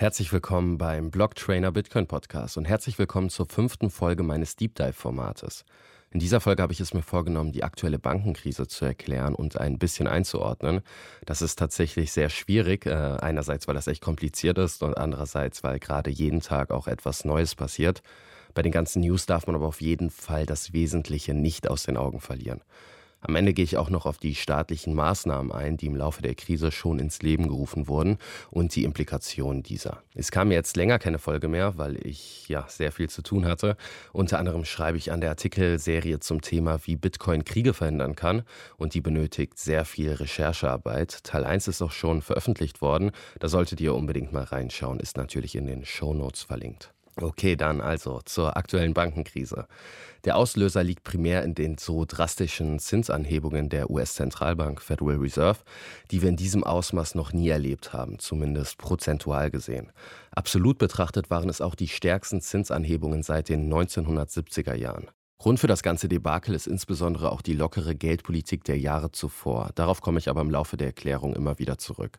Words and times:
Herzlich 0.00 0.32
willkommen 0.32 0.78
beim 0.78 1.10
Blocktrainer 1.10 1.72
Bitcoin 1.72 2.06
Podcast 2.06 2.56
und 2.56 2.64
herzlich 2.64 2.98
willkommen 2.98 3.28
zur 3.28 3.44
fünften 3.44 3.90
Folge 3.90 4.22
meines 4.22 4.56
Deep 4.56 4.74
Dive 4.74 4.94
Formates. 4.94 5.66
In 6.10 6.20
dieser 6.20 6.40
Folge 6.40 6.62
habe 6.62 6.72
ich 6.72 6.80
es 6.80 6.94
mir 6.94 7.02
vorgenommen, 7.02 7.52
die 7.52 7.64
aktuelle 7.64 7.98
Bankenkrise 7.98 8.66
zu 8.66 8.86
erklären 8.86 9.34
und 9.34 9.60
ein 9.60 9.78
bisschen 9.78 10.06
einzuordnen. 10.06 10.80
Das 11.26 11.42
ist 11.42 11.58
tatsächlich 11.58 12.12
sehr 12.12 12.30
schwierig. 12.30 12.86
Äh, 12.86 13.18
einerseits, 13.20 13.68
weil 13.68 13.74
das 13.74 13.88
echt 13.88 14.00
kompliziert 14.00 14.56
ist 14.56 14.82
und 14.82 14.96
andererseits, 14.96 15.62
weil 15.64 15.78
gerade 15.78 16.08
jeden 16.08 16.40
Tag 16.40 16.70
auch 16.70 16.86
etwas 16.86 17.26
Neues 17.26 17.54
passiert. 17.54 18.00
Bei 18.54 18.62
den 18.62 18.72
ganzen 18.72 19.02
News 19.02 19.26
darf 19.26 19.46
man 19.46 19.54
aber 19.54 19.66
auf 19.66 19.82
jeden 19.82 20.08
Fall 20.08 20.46
das 20.46 20.72
Wesentliche 20.72 21.34
nicht 21.34 21.68
aus 21.68 21.82
den 21.82 21.98
Augen 21.98 22.20
verlieren. 22.20 22.62
Am 23.22 23.36
Ende 23.36 23.52
gehe 23.52 23.64
ich 23.64 23.76
auch 23.76 23.90
noch 23.90 24.06
auf 24.06 24.16
die 24.16 24.34
staatlichen 24.34 24.94
Maßnahmen 24.94 25.52
ein, 25.52 25.76
die 25.76 25.86
im 25.86 25.96
Laufe 25.96 26.22
der 26.22 26.34
Krise 26.34 26.70
schon 26.70 26.98
ins 26.98 27.20
Leben 27.20 27.48
gerufen 27.48 27.86
wurden 27.86 28.16
und 28.50 28.74
die 28.74 28.84
Implikationen 28.84 29.62
dieser. 29.62 30.02
Es 30.14 30.30
kam 30.30 30.50
jetzt 30.50 30.76
länger 30.76 30.98
keine 30.98 31.18
Folge 31.18 31.48
mehr, 31.48 31.76
weil 31.76 31.98
ich 32.06 32.48
ja 32.48 32.64
sehr 32.68 32.92
viel 32.92 33.10
zu 33.10 33.22
tun 33.22 33.44
hatte. 33.44 33.76
Unter 34.12 34.38
anderem 34.38 34.64
schreibe 34.64 34.96
ich 34.96 35.12
an 35.12 35.20
der 35.20 35.30
Artikelserie 35.30 36.20
zum 36.20 36.40
Thema, 36.40 36.80
wie 36.86 36.96
Bitcoin 36.96 37.44
Kriege 37.44 37.74
verhindern 37.74 38.16
kann 38.16 38.42
und 38.78 38.94
die 38.94 39.02
benötigt 39.02 39.58
sehr 39.58 39.84
viel 39.84 40.12
Recherchearbeit. 40.12 41.22
Teil 41.24 41.44
1 41.44 41.68
ist 41.68 41.82
auch 41.82 41.92
schon 41.92 42.22
veröffentlicht 42.22 42.80
worden. 42.80 43.10
Da 43.38 43.48
solltet 43.48 43.80
ihr 43.82 43.94
unbedingt 43.94 44.32
mal 44.32 44.44
reinschauen, 44.44 44.98
ist 44.98 45.18
natürlich 45.18 45.56
in 45.56 45.66
den 45.66 45.84
Show 45.84 46.14
Notes 46.14 46.42
verlinkt. 46.42 46.94
Okay, 47.16 47.56
dann 47.56 47.80
also 47.80 48.20
zur 48.24 48.56
aktuellen 48.56 48.94
Bankenkrise. 48.94 49.66
Der 50.24 50.36
Auslöser 50.36 50.82
liegt 50.82 51.02
primär 51.02 51.42
in 51.44 51.54
den 51.54 51.76
so 51.76 52.04
drastischen 52.06 52.78
Zinsanhebungen 52.78 53.68
der 53.68 53.90
US-Zentralbank 53.90 54.80
Federal 54.80 55.16
Reserve, 55.16 55.58
die 56.10 56.22
wir 56.22 56.28
in 56.28 56.36
diesem 56.36 56.62
Ausmaß 56.62 57.14
noch 57.14 57.32
nie 57.32 57.48
erlebt 57.48 57.92
haben, 57.92 58.18
zumindest 58.18 58.78
prozentual 58.78 59.50
gesehen. 59.50 59.92
Absolut 60.30 60.78
betrachtet 60.78 61.30
waren 61.30 61.48
es 61.48 61.60
auch 61.60 61.74
die 61.74 61.88
stärksten 61.88 62.40
Zinsanhebungen 62.40 63.22
seit 63.22 63.48
den 63.48 63.72
1970er 63.72 64.74
Jahren. 64.74 65.08
Grund 65.40 65.58
für 65.58 65.68
das 65.68 65.82
ganze 65.82 66.06
Debakel 66.06 66.54
ist 66.54 66.66
insbesondere 66.66 67.32
auch 67.32 67.40
die 67.40 67.54
lockere 67.54 67.94
Geldpolitik 67.94 68.62
der 68.64 68.78
Jahre 68.78 69.10
zuvor. 69.10 69.70
Darauf 69.74 70.02
komme 70.02 70.18
ich 70.18 70.28
aber 70.28 70.42
im 70.42 70.50
Laufe 70.50 70.76
der 70.76 70.88
Erklärung 70.88 71.34
immer 71.34 71.58
wieder 71.58 71.78
zurück. 71.78 72.18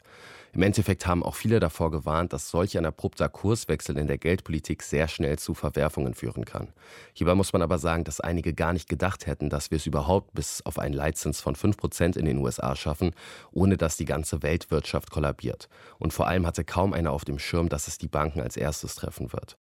Im 0.53 0.63
Endeffekt 0.63 1.05
haben 1.05 1.21
auch 1.21 1.35
viele 1.35 1.59
davor 1.59 1.91
gewarnt, 1.91 2.33
dass 2.33 2.49
solch 2.49 2.79
ein 2.79 2.85
abrupter 2.87 3.29
Kurswechsel 3.29 3.95
in 3.99 4.07
der 4.07 4.17
Geldpolitik 4.17 4.81
sehr 4.81 5.07
schnell 5.07 5.37
zu 5.37 5.53
Verwerfungen 5.53 6.15
führen 6.15 6.45
kann. 6.45 6.73
Hierbei 7.13 7.35
muss 7.35 7.53
man 7.53 7.61
aber 7.61 7.77
sagen, 7.77 8.05
dass 8.05 8.21
einige 8.21 8.55
gar 8.55 8.73
nicht 8.73 8.89
gedacht 8.89 9.27
hätten, 9.27 9.51
dass 9.51 9.69
wir 9.69 9.75
es 9.75 9.85
überhaupt 9.85 10.33
bis 10.33 10.65
auf 10.65 10.79
einen 10.79 10.95
Leitzins 10.95 11.41
von 11.41 11.55
5% 11.55 12.17
in 12.17 12.25
den 12.25 12.39
USA 12.39 12.75
schaffen, 12.75 13.11
ohne 13.51 13.77
dass 13.77 13.97
die 13.97 14.05
ganze 14.05 14.41
Weltwirtschaft 14.41 15.11
kollabiert. 15.11 15.69
Und 15.99 16.11
vor 16.11 16.25
allem 16.25 16.47
hatte 16.47 16.63
kaum 16.63 16.91
einer 16.91 17.11
auf 17.11 17.23
dem 17.23 17.37
Schirm, 17.37 17.69
dass 17.69 17.87
es 17.87 17.99
die 17.99 18.07
Banken 18.07 18.41
als 18.41 18.57
erstes 18.57 18.95
treffen 18.95 19.31
wird. 19.31 19.59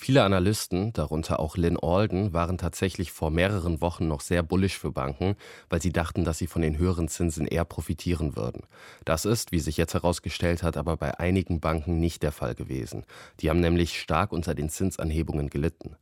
Viele 0.00 0.22
Analysten, 0.22 0.92
darunter 0.92 1.40
auch 1.40 1.56
Lynn 1.56 1.76
Alden, 1.76 2.32
waren 2.32 2.56
tatsächlich 2.56 3.10
vor 3.10 3.32
mehreren 3.32 3.80
Wochen 3.80 4.06
noch 4.06 4.20
sehr 4.20 4.44
bullisch 4.44 4.78
für 4.78 4.92
Banken, 4.92 5.34
weil 5.68 5.82
sie 5.82 5.92
dachten, 5.92 6.24
dass 6.24 6.38
sie 6.38 6.46
von 6.46 6.62
den 6.62 6.78
höheren 6.78 7.08
Zinsen 7.08 7.48
eher 7.48 7.64
profitieren 7.64 8.36
würden. 8.36 8.62
Das 9.04 9.24
ist, 9.24 9.50
wie 9.50 9.58
sich 9.58 9.76
jetzt 9.76 9.94
herausgestellt 9.94 10.62
hat, 10.62 10.76
aber 10.76 10.96
bei 10.96 11.18
einigen 11.18 11.58
Banken 11.58 11.98
nicht 11.98 12.22
der 12.22 12.30
Fall 12.30 12.54
gewesen. 12.54 13.04
Die 13.40 13.50
haben 13.50 13.58
nämlich 13.58 14.00
stark 14.00 14.30
unter 14.30 14.54
den 14.54 14.70
Zinsanhebungen 14.70 15.50
gelitten. 15.50 15.96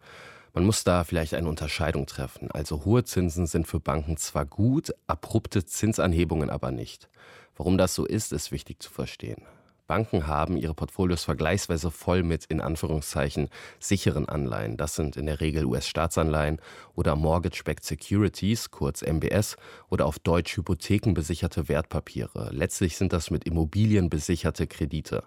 Man 0.53 0.67
muss 0.67 0.85
da 0.85 1.03
vielleicht 1.03 1.33
eine 1.33 1.49
Unterscheidung 1.49 2.05
treffen. 2.05 2.51
Also 2.51 2.85
hohe 2.85 3.03
Zinsen 3.03 3.47
sind 3.47 3.67
für 3.67 3.81
Banken 3.81 4.19
zwar 4.19 4.45
gut, 4.45 4.95
abrupte 5.07 5.65
Zinsanhebungen 5.65 6.51
aber 6.51 6.71
nicht. 6.71 7.09
Warum 7.57 7.79
das 7.79 7.95
so 7.95 8.05
ist, 8.05 8.35
ist 8.35 8.53
wichtig 8.53 8.83
zu 8.83 8.93
verstehen. 8.93 9.43
Banken 9.87 10.27
haben 10.27 10.57
ihre 10.57 10.75
Portfolios 10.75 11.25
vergleichsweise 11.25 11.91
voll 11.91 12.23
mit 12.23 12.45
in 12.47 12.61
Anführungszeichen 12.61 13.49
sicheren 13.79 14.29
Anleihen. 14.29 14.77
Das 14.77 14.97
sind 14.97 15.17
in 15.17 15.27
der 15.27 15.41
Regel 15.41 15.65
US-Staatsanleihen 15.65 16.61
oder 16.95 17.15
Mortgage-Backed 17.15 17.85
Securities, 17.85 18.71
kurz 18.71 19.03
MBS, 19.03 19.57
oder 19.89 20.07
auf 20.07 20.19
Deutsch 20.19 20.57
hypothekenbesicherte 20.57 21.69
Wertpapiere. 21.69 22.51
Letztlich 22.53 22.97
sind 22.97 23.13
das 23.13 23.31
mit 23.31 23.45
Immobilien 23.45 24.11
besicherte 24.11 24.67
Kredite. 24.67 25.23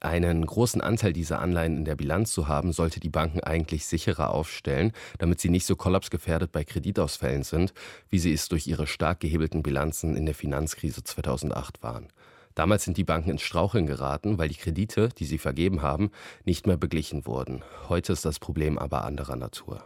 Einen 0.00 0.46
großen 0.46 0.80
Anteil 0.80 1.12
dieser 1.12 1.40
Anleihen 1.40 1.76
in 1.76 1.84
der 1.84 1.96
Bilanz 1.96 2.32
zu 2.32 2.46
haben, 2.46 2.72
sollte 2.72 3.00
die 3.00 3.08
Banken 3.08 3.40
eigentlich 3.40 3.86
sicherer 3.86 4.30
aufstellen, 4.32 4.92
damit 5.18 5.40
sie 5.40 5.48
nicht 5.48 5.66
so 5.66 5.74
kollapsgefährdet 5.74 6.52
bei 6.52 6.62
Kreditausfällen 6.62 7.42
sind, 7.42 7.72
wie 8.08 8.20
sie 8.20 8.32
es 8.32 8.48
durch 8.48 8.68
ihre 8.68 8.86
stark 8.86 9.18
gehebelten 9.20 9.62
Bilanzen 9.62 10.16
in 10.16 10.24
der 10.24 10.36
Finanzkrise 10.36 11.02
2008 11.02 11.82
waren. 11.82 12.08
Damals 12.58 12.82
sind 12.82 12.96
die 12.96 13.04
Banken 13.04 13.30
ins 13.30 13.42
Straucheln 13.42 13.86
geraten, 13.86 14.36
weil 14.36 14.48
die 14.48 14.56
Kredite, 14.56 15.10
die 15.16 15.26
sie 15.26 15.38
vergeben 15.38 15.80
haben, 15.80 16.10
nicht 16.44 16.66
mehr 16.66 16.76
beglichen 16.76 17.24
wurden. 17.24 17.62
Heute 17.88 18.12
ist 18.12 18.24
das 18.24 18.40
Problem 18.40 18.80
aber 18.80 19.04
anderer 19.04 19.36
Natur. 19.36 19.84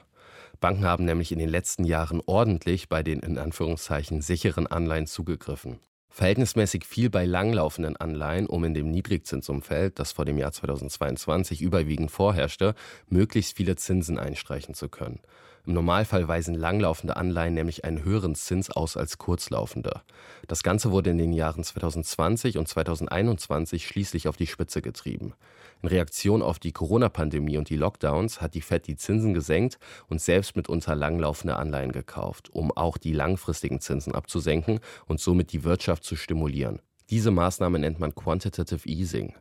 Banken 0.59 0.87
haben 0.87 1.05
nämlich 1.05 1.33
in 1.33 1.39
den 1.39 1.51
letzten 1.51 1.85
Jahren 1.85 2.23
ordentlich 2.25 2.89
bei 2.89 3.03
den 3.03 3.21
in 3.21 3.37
Anführungszeichen 3.37 4.23
sicheren 4.23 4.67
Anleihen 4.67 5.07
zugegriffen. 5.07 5.81
Verhältnismäßig 6.09 6.87
viel 6.87 7.11
bei 7.11 7.27
langlaufenden 7.27 7.99
Anleihen, 7.99 8.47
um 8.47 8.65
in 8.65 8.73
dem 8.73 8.91
Niedrigzinsumfeld, 8.91 9.99
das 9.99 10.13
vor 10.13 10.25
dem 10.25 10.39
Jahr 10.39 10.53
2022 10.53 11.61
überwiegend 11.61 12.11
vorherrschte, 12.11 12.75
möglichst 13.07 13.55
viele 13.55 13.77
Zinsen 13.77 14.19
einstreichen 14.19 14.73
zu 14.73 14.89
können. 14.89 15.21
Im 15.65 15.75
Normalfall 15.75 16.27
weisen 16.27 16.57
langlaufende 16.57 17.17
Anleihen 17.17 17.55
nämlich 17.55 17.85
einen 17.85 18.03
höheren 18.03 18.35
Zins 18.35 18.69
aus 18.69 18.97
als 18.97 19.19
kurzlaufende. 19.19 20.03
Das 20.49 20.65
Ganze 20.65 20.91
wurde 20.91 21.11
in 21.11 21.19
den 21.19 21.33
Jahren 21.33 21.63
2020 21.63 22.59
und 22.59 22.67
2021 22.67 23.87
schließlich 23.87 24.27
auf 24.27 24.37
die 24.37 24.49
Spitze 24.49 24.83
getrieben. 24.83 25.35
In 25.81 25.89
Reaktion 25.89 26.43
auf 26.43 26.59
die 26.59 26.73
Corona-Pandemie 26.73 27.59
und 27.59 27.69
die 27.71 27.77
Lockdowns 27.77 28.41
hat 28.41 28.55
die 28.55 28.61
Fed 28.61 28.89
die 28.89 28.97
Zinsen 28.97 29.35
gesenkt 29.35 29.79
und 30.09 30.21
selbst 30.21 30.57
mitunter 30.57 30.97
langlaufende 30.97 31.57
Anleihen 31.57 31.93
gekauft, 31.93 32.51
um 32.51 32.73
auch 32.73 32.99
die 32.99 33.13
langfristigen 33.13 33.81
Zinsen 33.81 34.17
abzusenken 34.17 34.81
und 35.07 35.21
somit 35.21 35.53
die 35.53 35.63
Wirtschaft 35.63 36.03
zu 36.03 36.17
stimulieren. 36.17 36.81
Diese 37.09 37.31
Maßnahme 37.31 37.79
nennt 37.79 38.01
man 38.01 38.15
Quantitative 38.15 38.89
Easing. 38.89 39.35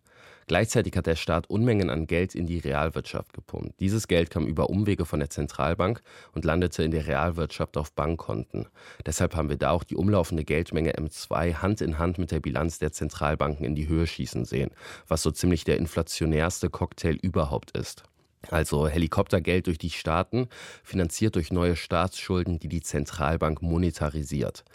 Gleichzeitig 0.51 0.97
hat 0.97 1.07
der 1.07 1.15
Staat 1.15 1.49
Unmengen 1.49 1.89
an 1.89 2.07
Geld 2.07 2.35
in 2.35 2.45
die 2.45 2.57
Realwirtschaft 2.57 3.31
gepumpt. 3.31 3.79
Dieses 3.79 4.09
Geld 4.09 4.29
kam 4.29 4.45
über 4.45 4.69
Umwege 4.69 5.05
von 5.05 5.19
der 5.21 5.29
Zentralbank 5.29 6.01
und 6.33 6.43
landete 6.43 6.83
in 6.83 6.91
der 6.91 7.07
Realwirtschaft 7.07 7.77
auf 7.77 7.93
Bankkonten. 7.93 8.67
Deshalb 9.05 9.33
haben 9.37 9.47
wir 9.47 9.55
da 9.55 9.71
auch 9.71 9.85
die 9.85 9.95
umlaufende 9.95 10.43
Geldmenge 10.43 10.97
M2 10.97 11.61
Hand 11.61 11.79
in 11.79 11.99
Hand 11.99 12.17
mit 12.17 12.31
der 12.31 12.41
Bilanz 12.41 12.79
der 12.79 12.91
Zentralbanken 12.91 13.65
in 13.65 13.75
die 13.75 13.87
Höhe 13.87 14.05
schießen 14.05 14.43
sehen, 14.43 14.71
was 15.07 15.21
so 15.21 15.31
ziemlich 15.31 15.63
der 15.63 15.77
inflationärste 15.77 16.69
Cocktail 16.69 17.15
überhaupt 17.21 17.71
ist. 17.71 18.03
Also 18.49 18.89
Helikoptergeld 18.89 19.67
durch 19.67 19.77
die 19.77 19.89
Staaten, 19.89 20.49
finanziert 20.83 21.35
durch 21.35 21.53
neue 21.53 21.77
Staatsschulden, 21.77 22.59
die 22.59 22.67
die 22.67 22.81
Zentralbank 22.81 23.61
monetarisiert. 23.61 24.65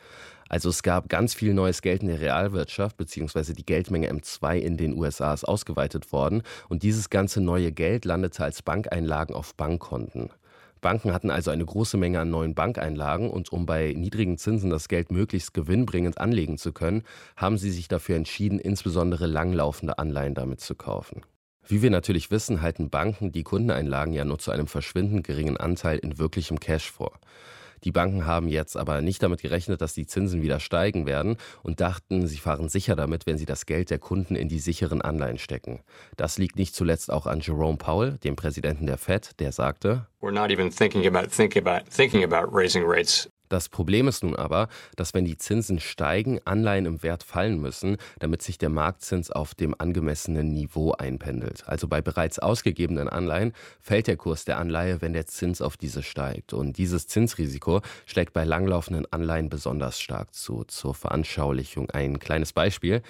Also 0.48 0.68
es 0.68 0.82
gab 0.82 1.08
ganz 1.08 1.34
viel 1.34 1.54
neues 1.54 1.82
Geld 1.82 2.02
in 2.02 2.08
der 2.08 2.20
Realwirtschaft, 2.20 2.96
beziehungsweise 2.96 3.52
die 3.52 3.66
Geldmenge 3.66 4.10
M2 4.10 4.58
in 4.58 4.76
den 4.76 4.96
USA 4.96 5.34
ist 5.34 5.44
ausgeweitet 5.44 6.12
worden 6.12 6.42
und 6.68 6.82
dieses 6.82 7.10
ganze 7.10 7.40
neue 7.40 7.72
Geld 7.72 8.04
landete 8.04 8.44
als 8.44 8.62
Bankeinlagen 8.62 9.34
auf 9.34 9.54
Bankkonten. 9.54 10.30
Banken 10.80 11.12
hatten 11.12 11.30
also 11.30 11.50
eine 11.50 11.64
große 11.64 11.96
Menge 11.96 12.20
an 12.20 12.30
neuen 12.30 12.54
Bankeinlagen 12.54 13.30
und 13.30 13.50
um 13.50 13.66
bei 13.66 13.92
niedrigen 13.96 14.38
Zinsen 14.38 14.70
das 14.70 14.88
Geld 14.88 15.10
möglichst 15.10 15.54
gewinnbringend 15.54 16.18
anlegen 16.18 16.58
zu 16.58 16.72
können, 16.72 17.02
haben 17.36 17.58
sie 17.58 17.70
sich 17.70 17.88
dafür 17.88 18.16
entschieden, 18.16 18.60
insbesondere 18.60 19.26
langlaufende 19.26 19.98
Anleihen 19.98 20.34
damit 20.34 20.60
zu 20.60 20.74
kaufen. 20.74 21.22
Wie 21.66 21.82
wir 21.82 21.90
natürlich 21.90 22.30
wissen, 22.30 22.62
halten 22.62 22.90
Banken 22.90 23.32
die 23.32 23.42
Kundeneinlagen 23.42 24.12
ja 24.14 24.24
nur 24.24 24.38
zu 24.38 24.52
einem 24.52 24.68
verschwindend 24.68 25.26
geringen 25.26 25.56
Anteil 25.56 25.98
in 25.98 26.18
wirklichem 26.18 26.60
Cash 26.60 26.92
vor. 26.92 27.18
Die 27.84 27.92
Banken 27.92 28.26
haben 28.26 28.48
jetzt 28.48 28.76
aber 28.76 29.00
nicht 29.00 29.22
damit 29.22 29.42
gerechnet, 29.42 29.80
dass 29.80 29.94
die 29.94 30.06
Zinsen 30.06 30.42
wieder 30.42 30.60
steigen 30.60 31.06
werden 31.06 31.36
und 31.62 31.80
dachten, 31.80 32.26
sie 32.26 32.38
fahren 32.38 32.68
sicher 32.68 32.96
damit, 32.96 33.26
wenn 33.26 33.38
sie 33.38 33.46
das 33.46 33.66
Geld 33.66 33.90
der 33.90 33.98
Kunden 33.98 34.36
in 34.36 34.48
die 34.48 34.58
sicheren 34.58 35.02
Anleihen 35.02 35.38
stecken. 35.38 35.80
Das 36.16 36.38
liegt 36.38 36.56
nicht 36.56 36.74
zuletzt 36.74 37.10
auch 37.12 37.26
an 37.26 37.40
Jerome 37.40 37.78
Powell, 37.78 38.18
dem 38.18 38.36
Präsidenten 38.36 38.86
der 38.86 38.98
Fed, 38.98 39.38
der 39.40 39.52
sagte, 39.52 40.06
We're 40.20 40.32
not 40.32 40.50
even 40.50 40.70
thinking 40.70 41.06
about 41.06 41.28
thinking 41.28 41.64
about 41.66 41.88
thinking 41.90 42.24
about 42.24 42.50
raising 42.52 42.84
rates 42.84 43.30
das 43.48 43.68
Problem 43.68 44.08
ist 44.08 44.22
nun 44.22 44.36
aber, 44.36 44.68
dass 44.96 45.14
wenn 45.14 45.24
die 45.24 45.36
Zinsen 45.36 45.80
steigen, 45.80 46.40
Anleihen 46.44 46.86
im 46.86 47.02
Wert 47.02 47.22
fallen 47.22 47.60
müssen, 47.60 47.96
damit 48.18 48.42
sich 48.42 48.58
der 48.58 48.68
Marktzins 48.68 49.30
auf 49.30 49.54
dem 49.54 49.74
angemessenen 49.78 50.52
Niveau 50.52 50.92
einpendelt. 50.92 51.66
Also 51.66 51.88
bei 51.88 52.00
bereits 52.00 52.38
ausgegebenen 52.38 53.08
Anleihen 53.08 53.52
fällt 53.80 54.06
der 54.06 54.16
Kurs 54.16 54.44
der 54.44 54.58
Anleihe, 54.58 55.02
wenn 55.02 55.12
der 55.12 55.26
Zins 55.26 55.60
auf 55.60 55.76
diese 55.76 56.02
steigt. 56.02 56.52
Und 56.52 56.78
dieses 56.78 57.06
Zinsrisiko 57.06 57.82
schlägt 58.06 58.32
bei 58.32 58.44
langlaufenden 58.44 59.06
Anleihen 59.12 59.48
besonders 59.48 60.00
stark 60.00 60.34
zu. 60.34 60.64
Zur 60.64 60.94
Veranschaulichung 60.94 61.90
ein 61.90 62.18
kleines 62.18 62.52
Beispiel. 62.52 63.02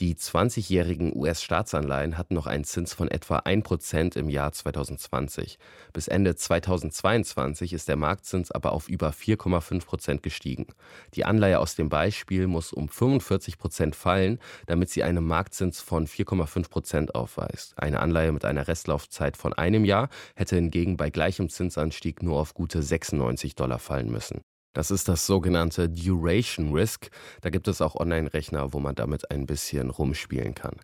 Die 0.00 0.16
20-jährigen 0.16 1.14
US-Staatsanleihen 1.14 2.18
hatten 2.18 2.34
noch 2.34 2.48
einen 2.48 2.64
Zins 2.64 2.92
von 2.92 3.08
etwa 3.08 3.38
1% 3.38 4.16
im 4.16 4.28
Jahr 4.28 4.50
2020. 4.50 5.56
Bis 5.92 6.08
Ende 6.08 6.34
2022 6.34 7.72
ist 7.72 7.88
der 7.88 7.94
Marktzins 7.94 8.50
aber 8.50 8.72
auf 8.72 8.88
über 8.88 9.10
4,5% 9.10 10.20
gestiegen. 10.20 10.66
Die 11.14 11.24
Anleihe 11.24 11.60
aus 11.60 11.76
dem 11.76 11.90
Beispiel 11.90 12.48
muss 12.48 12.72
um 12.72 12.88
45% 12.88 13.94
fallen, 13.94 14.40
damit 14.66 14.90
sie 14.90 15.04
einen 15.04 15.24
Marktzins 15.24 15.80
von 15.80 16.08
4,5% 16.08 17.12
aufweist. 17.12 17.78
Eine 17.78 18.00
Anleihe 18.00 18.32
mit 18.32 18.44
einer 18.44 18.66
Restlaufzeit 18.66 19.36
von 19.36 19.52
einem 19.52 19.84
Jahr 19.84 20.08
hätte 20.34 20.56
hingegen 20.56 20.96
bei 20.96 21.10
gleichem 21.10 21.48
Zinsanstieg 21.48 22.20
nur 22.20 22.40
auf 22.40 22.54
gute 22.54 22.82
96 22.82 23.54
Dollar 23.54 23.78
fallen 23.78 24.10
müssen. 24.10 24.40
Das 24.74 24.90
ist 24.90 25.08
das 25.08 25.26
sogenannte 25.26 25.88
Duration 25.88 26.72
Risk. 26.72 27.10
Da 27.40 27.48
gibt 27.48 27.68
es 27.68 27.80
auch 27.80 27.94
Online-Rechner, 27.94 28.72
wo 28.72 28.80
man 28.80 28.94
damit 28.94 29.30
ein 29.30 29.46
bisschen 29.46 29.88
rumspielen 29.88 30.54
kann. 30.54 30.76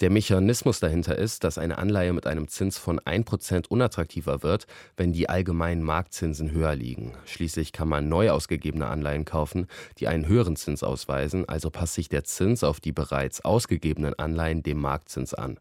Der 0.00 0.10
Mechanismus 0.10 0.80
dahinter 0.80 1.16
ist, 1.16 1.44
dass 1.44 1.58
eine 1.58 1.78
Anleihe 1.78 2.12
mit 2.12 2.26
einem 2.26 2.48
Zins 2.48 2.78
von 2.78 2.98
1% 2.98 3.68
unattraktiver 3.68 4.42
wird, 4.42 4.66
wenn 4.96 5.12
die 5.12 5.28
allgemeinen 5.28 5.82
Marktzinsen 5.82 6.50
höher 6.50 6.74
liegen. 6.74 7.12
Schließlich 7.26 7.72
kann 7.72 7.88
man 7.88 8.08
neu 8.08 8.30
ausgegebene 8.30 8.86
Anleihen 8.86 9.26
kaufen, 9.26 9.68
die 9.98 10.08
einen 10.08 10.26
höheren 10.26 10.56
Zins 10.56 10.82
ausweisen, 10.82 11.46
also 11.46 11.70
passt 11.70 11.94
sich 11.94 12.08
der 12.08 12.24
Zins 12.24 12.64
auf 12.64 12.80
die 12.80 12.92
bereits 12.92 13.42
ausgegebenen 13.42 14.18
Anleihen 14.18 14.62
dem 14.62 14.80
Marktzins 14.80 15.34
an. 15.34 15.58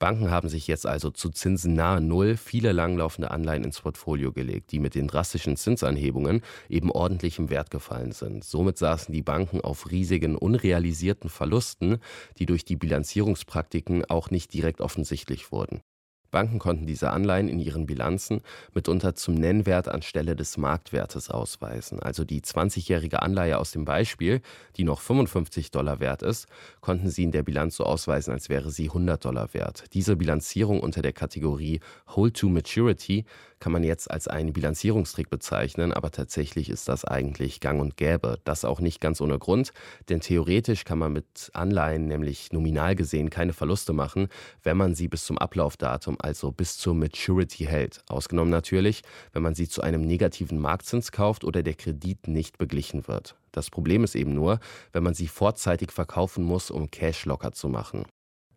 Banken 0.00 0.30
haben 0.30 0.48
sich 0.48 0.66
jetzt 0.66 0.86
also 0.86 1.10
zu 1.10 1.28
Zinsen 1.28 1.74
nahe 1.74 2.00
Null 2.00 2.38
viele 2.38 2.72
langlaufende 2.72 3.30
Anleihen 3.30 3.64
ins 3.64 3.82
Portfolio 3.82 4.32
gelegt, 4.32 4.72
die 4.72 4.78
mit 4.78 4.94
den 4.94 5.06
drastischen 5.06 5.56
Zinsanhebungen 5.58 6.40
eben 6.70 6.90
ordentlich 6.90 7.38
im 7.38 7.50
Wert 7.50 7.70
gefallen 7.70 8.12
sind. 8.12 8.42
Somit 8.42 8.78
saßen 8.78 9.12
die 9.12 9.22
Banken 9.22 9.60
auf 9.60 9.90
riesigen 9.90 10.36
unrealisierten 10.36 11.28
Verlusten, 11.28 11.98
die 12.38 12.46
durch 12.46 12.64
die 12.64 12.76
Bilanzierungspraktiken 12.76 14.06
auch 14.06 14.30
nicht 14.30 14.54
direkt 14.54 14.80
offensichtlich 14.80 15.52
wurden. 15.52 15.82
Banken 16.30 16.58
konnten 16.58 16.86
diese 16.86 17.10
Anleihen 17.10 17.48
in 17.48 17.58
ihren 17.58 17.86
Bilanzen 17.86 18.40
mitunter 18.74 19.14
zum 19.14 19.34
Nennwert 19.34 19.88
anstelle 19.88 20.36
des 20.36 20.56
Marktwertes 20.56 21.30
ausweisen. 21.30 22.00
Also 22.00 22.24
die 22.24 22.40
20-jährige 22.40 23.22
Anleihe 23.22 23.58
aus 23.58 23.72
dem 23.72 23.84
Beispiel, 23.84 24.40
die 24.76 24.84
noch 24.84 25.00
55 25.00 25.70
Dollar 25.70 26.00
wert 26.00 26.22
ist, 26.22 26.46
konnten 26.80 27.10
sie 27.10 27.24
in 27.24 27.32
der 27.32 27.42
Bilanz 27.42 27.76
so 27.76 27.84
ausweisen, 27.84 28.32
als 28.32 28.48
wäre 28.48 28.70
sie 28.70 28.88
100 28.88 29.24
Dollar 29.24 29.52
wert. 29.54 29.84
Diese 29.94 30.16
Bilanzierung 30.16 30.80
unter 30.80 31.02
der 31.02 31.12
Kategorie 31.12 31.80
Hold 32.08 32.36
to 32.36 32.48
Maturity 32.48 33.24
kann 33.60 33.72
man 33.72 33.84
jetzt 33.84 34.10
als 34.10 34.26
einen 34.26 34.52
Bilanzierungstrick 34.52 35.30
bezeichnen, 35.30 35.92
aber 35.92 36.10
tatsächlich 36.10 36.70
ist 36.70 36.88
das 36.88 37.04
eigentlich 37.04 37.60
gang 37.60 37.80
und 37.80 37.96
gäbe. 37.96 38.38
Das 38.44 38.64
auch 38.64 38.80
nicht 38.80 39.00
ganz 39.00 39.20
ohne 39.20 39.38
Grund, 39.38 39.72
denn 40.08 40.20
theoretisch 40.20 40.84
kann 40.84 40.98
man 40.98 41.12
mit 41.12 41.50
Anleihen 41.52 42.06
nämlich 42.06 42.52
nominal 42.52 42.96
gesehen 42.96 43.30
keine 43.30 43.52
Verluste 43.52 43.92
machen, 43.92 44.28
wenn 44.62 44.76
man 44.76 44.94
sie 44.94 45.08
bis 45.08 45.24
zum 45.24 45.38
Ablaufdatum, 45.38 46.16
also 46.18 46.50
bis 46.50 46.78
zur 46.78 46.94
Maturity 46.94 47.64
hält. 47.64 48.02
Ausgenommen 48.08 48.50
natürlich, 48.50 49.02
wenn 49.32 49.42
man 49.42 49.54
sie 49.54 49.68
zu 49.68 49.82
einem 49.82 50.02
negativen 50.02 50.58
Marktzins 50.58 51.12
kauft 51.12 51.44
oder 51.44 51.62
der 51.62 51.74
Kredit 51.74 52.26
nicht 52.26 52.58
beglichen 52.58 53.06
wird. 53.06 53.36
Das 53.52 53.70
Problem 53.70 54.04
ist 54.04 54.14
eben 54.14 54.34
nur, 54.34 54.60
wenn 54.92 55.02
man 55.02 55.14
sie 55.14 55.28
vorzeitig 55.28 55.92
verkaufen 55.92 56.44
muss, 56.44 56.70
um 56.70 56.90
Cash 56.90 57.26
locker 57.26 57.52
zu 57.52 57.68
machen. 57.68 58.04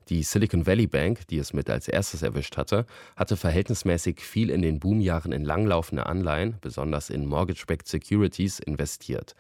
Die 0.10 0.24
Silicon 0.24 0.66
Valley 0.68 0.88
Bank, 0.88 1.28
die 1.28 1.38
es 1.38 1.54
mit 1.54 1.70
als 1.70 1.88
erstes 1.88 2.22
erwischt 2.22 2.58
hatte, 2.58 2.86
hatte 3.16 3.38
verhältnismäßig 3.38 4.20
viel 4.20 4.50
in 4.50 4.62
den 4.62 4.80
Boomjahren 4.80 5.32
in 5.32 5.46
langlaufende 5.46 6.06
Anleihen, 6.06 6.58
besonders 6.62 7.10
in 7.10 7.26
Mortgage-Backed 7.26 7.88
Securities, 7.88 8.60
investiert. 8.60 9.36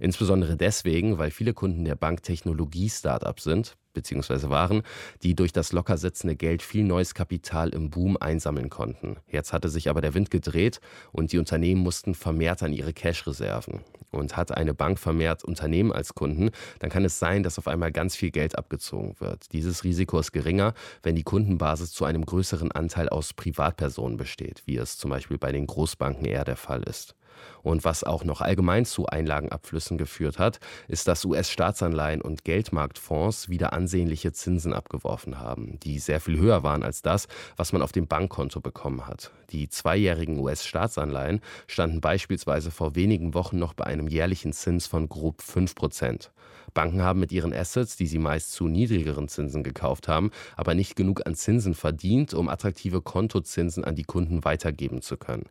Insbesondere 0.00 0.56
deswegen, 0.56 1.18
weil 1.18 1.30
viele 1.30 1.54
Kunden 1.54 1.84
der 1.84 1.96
Bank 1.96 2.22
Technologie-Startups 2.22 3.44
sind, 3.44 3.76
bzw. 4.02 4.48
waren, 4.48 4.82
die 5.22 5.34
durch 5.34 5.52
das 5.52 5.72
locker 5.72 5.98
sitzende 5.98 6.36
Geld 6.36 6.62
viel 6.62 6.84
neues 6.84 7.14
Kapital 7.14 7.70
im 7.70 7.90
Boom 7.90 8.16
einsammeln 8.16 8.70
konnten. 8.70 9.16
Jetzt 9.28 9.52
hatte 9.52 9.68
sich 9.68 9.88
aber 9.88 10.00
der 10.00 10.14
Wind 10.14 10.30
gedreht 10.30 10.80
und 11.12 11.32
die 11.32 11.38
Unternehmen 11.38 11.82
mussten 11.82 12.14
vermehrt 12.14 12.62
an 12.62 12.72
ihre 12.72 12.92
Cash-Reserven. 12.92 13.80
Und 14.10 14.38
hat 14.38 14.56
eine 14.56 14.72
Bank 14.72 14.98
vermehrt 14.98 15.44
Unternehmen 15.44 15.92
als 15.92 16.14
Kunden, 16.14 16.50
dann 16.78 16.88
kann 16.88 17.04
es 17.04 17.18
sein, 17.18 17.42
dass 17.42 17.58
auf 17.58 17.68
einmal 17.68 17.92
ganz 17.92 18.16
viel 18.16 18.30
Geld 18.30 18.56
abgezogen 18.56 19.16
wird. 19.18 19.52
Dieses 19.52 19.84
Risiko 19.84 20.18
ist 20.18 20.32
geringer, 20.32 20.72
wenn 21.02 21.14
die 21.14 21.24
Kundenbasis 21.24 21.92
zu 21.92 22.06
einem 22.06 22.24
größeren 22.24 22.72
Anteil 22.72 23.10
aus 23.10 23.34
Privatpersonen 23.34 24.16
besteht, 24.16 24.62
wie 24.64 24.78
es 24.78 24.96
zum 24.96 25.10
Beispiel 25.10 25.36
bei 25.36 25.52
den 25.52 25.66
Großbanken 25.66 26.24
eher 26.24 26.44
der 26.44 26.56
Fall 26.56 26.84
ist. 26.84 27.17
Und 27.62 27.84
was 27.84 28.04
auch 28.04 28.24
noch 28.24 28.40
allgemein 28.40 28.84
zu 28.84 29.06
Einlagenabflüssen 29.06 29.98
geführt 29.98 30.38
hat, 30.38 30.60
ist, 30.86 31.08
dass 31.08 31.24
US-Staatsanleihen 31.24 32.20
und 32.22 32.44
Geldmarktfonds 32.44 33.48
wieder 33.48 33.72
ansehnliche 33.72 34.32
Zinsen 34.32 34.72
abgeworfen 34.72 35.38
haben, 35.38 35.78
die 35.80 35.98
sehr 35.98 36.20
viel 36.20 36.38
höher 36.38 36.62
waren 36.62 36.82
als 36.82 37.02
das, 37.02 37.28
was 37.56 37.72
man 37.72 37.82
auf 37.82 37.92
dem 37.92 38.06
Bankkonto 38.06 38.60
bekommen 38.60 39.06
hat. 39.06 39.32
Die 39.50 39.68
zweijährigen 39.68 40.38
US-Staatsanleihen 40.38 41.40
standen 41.66 42.00
beispielsweise 42.00 42.70
vor 42.70 42.94
wenigen 42.94 43.34
Wochen 43.34 43.58
noch 43.58 43.74
bei 43.74 43.84
einem 43.84 44.08
jährlichen 44.08 44.52
Zins 44.52 44.86
von 44.86 45.08
grob 45.08 45.42
5 45.42 45.74
Prozent. 45.74 46.30
Banken 46.74 47.02
haben 47.02 47.20
mit 47.20 47.32
ihren 47.32 47.52
Assets, 47.52 47.96
die 47.96 48.06
sie 48.06 48.18
meist 48.18 48.52
zu 48.52 48.68
niedrigeren 48.68 49.28
Zinsen 49.28 49.62
gekauft 49.62 50.06
haben, 50.06 50.30
aber 50.56 50.74
nicht 50.74 50.96
genug 50.96 51.26
an 51.26 51.34
Zinsen 51.34 51.74
verdient, 51.74 52.34
um 52.34 52.48
attraktive 52.48 53.00
Kontozinsen 53.00 53.84
an 53.84 53.94
die 53.94 54.04
Kunden 54.04 54.44
weitergeben 54.44 55.02
zu 55.02 55.16
können. 55.16 55.48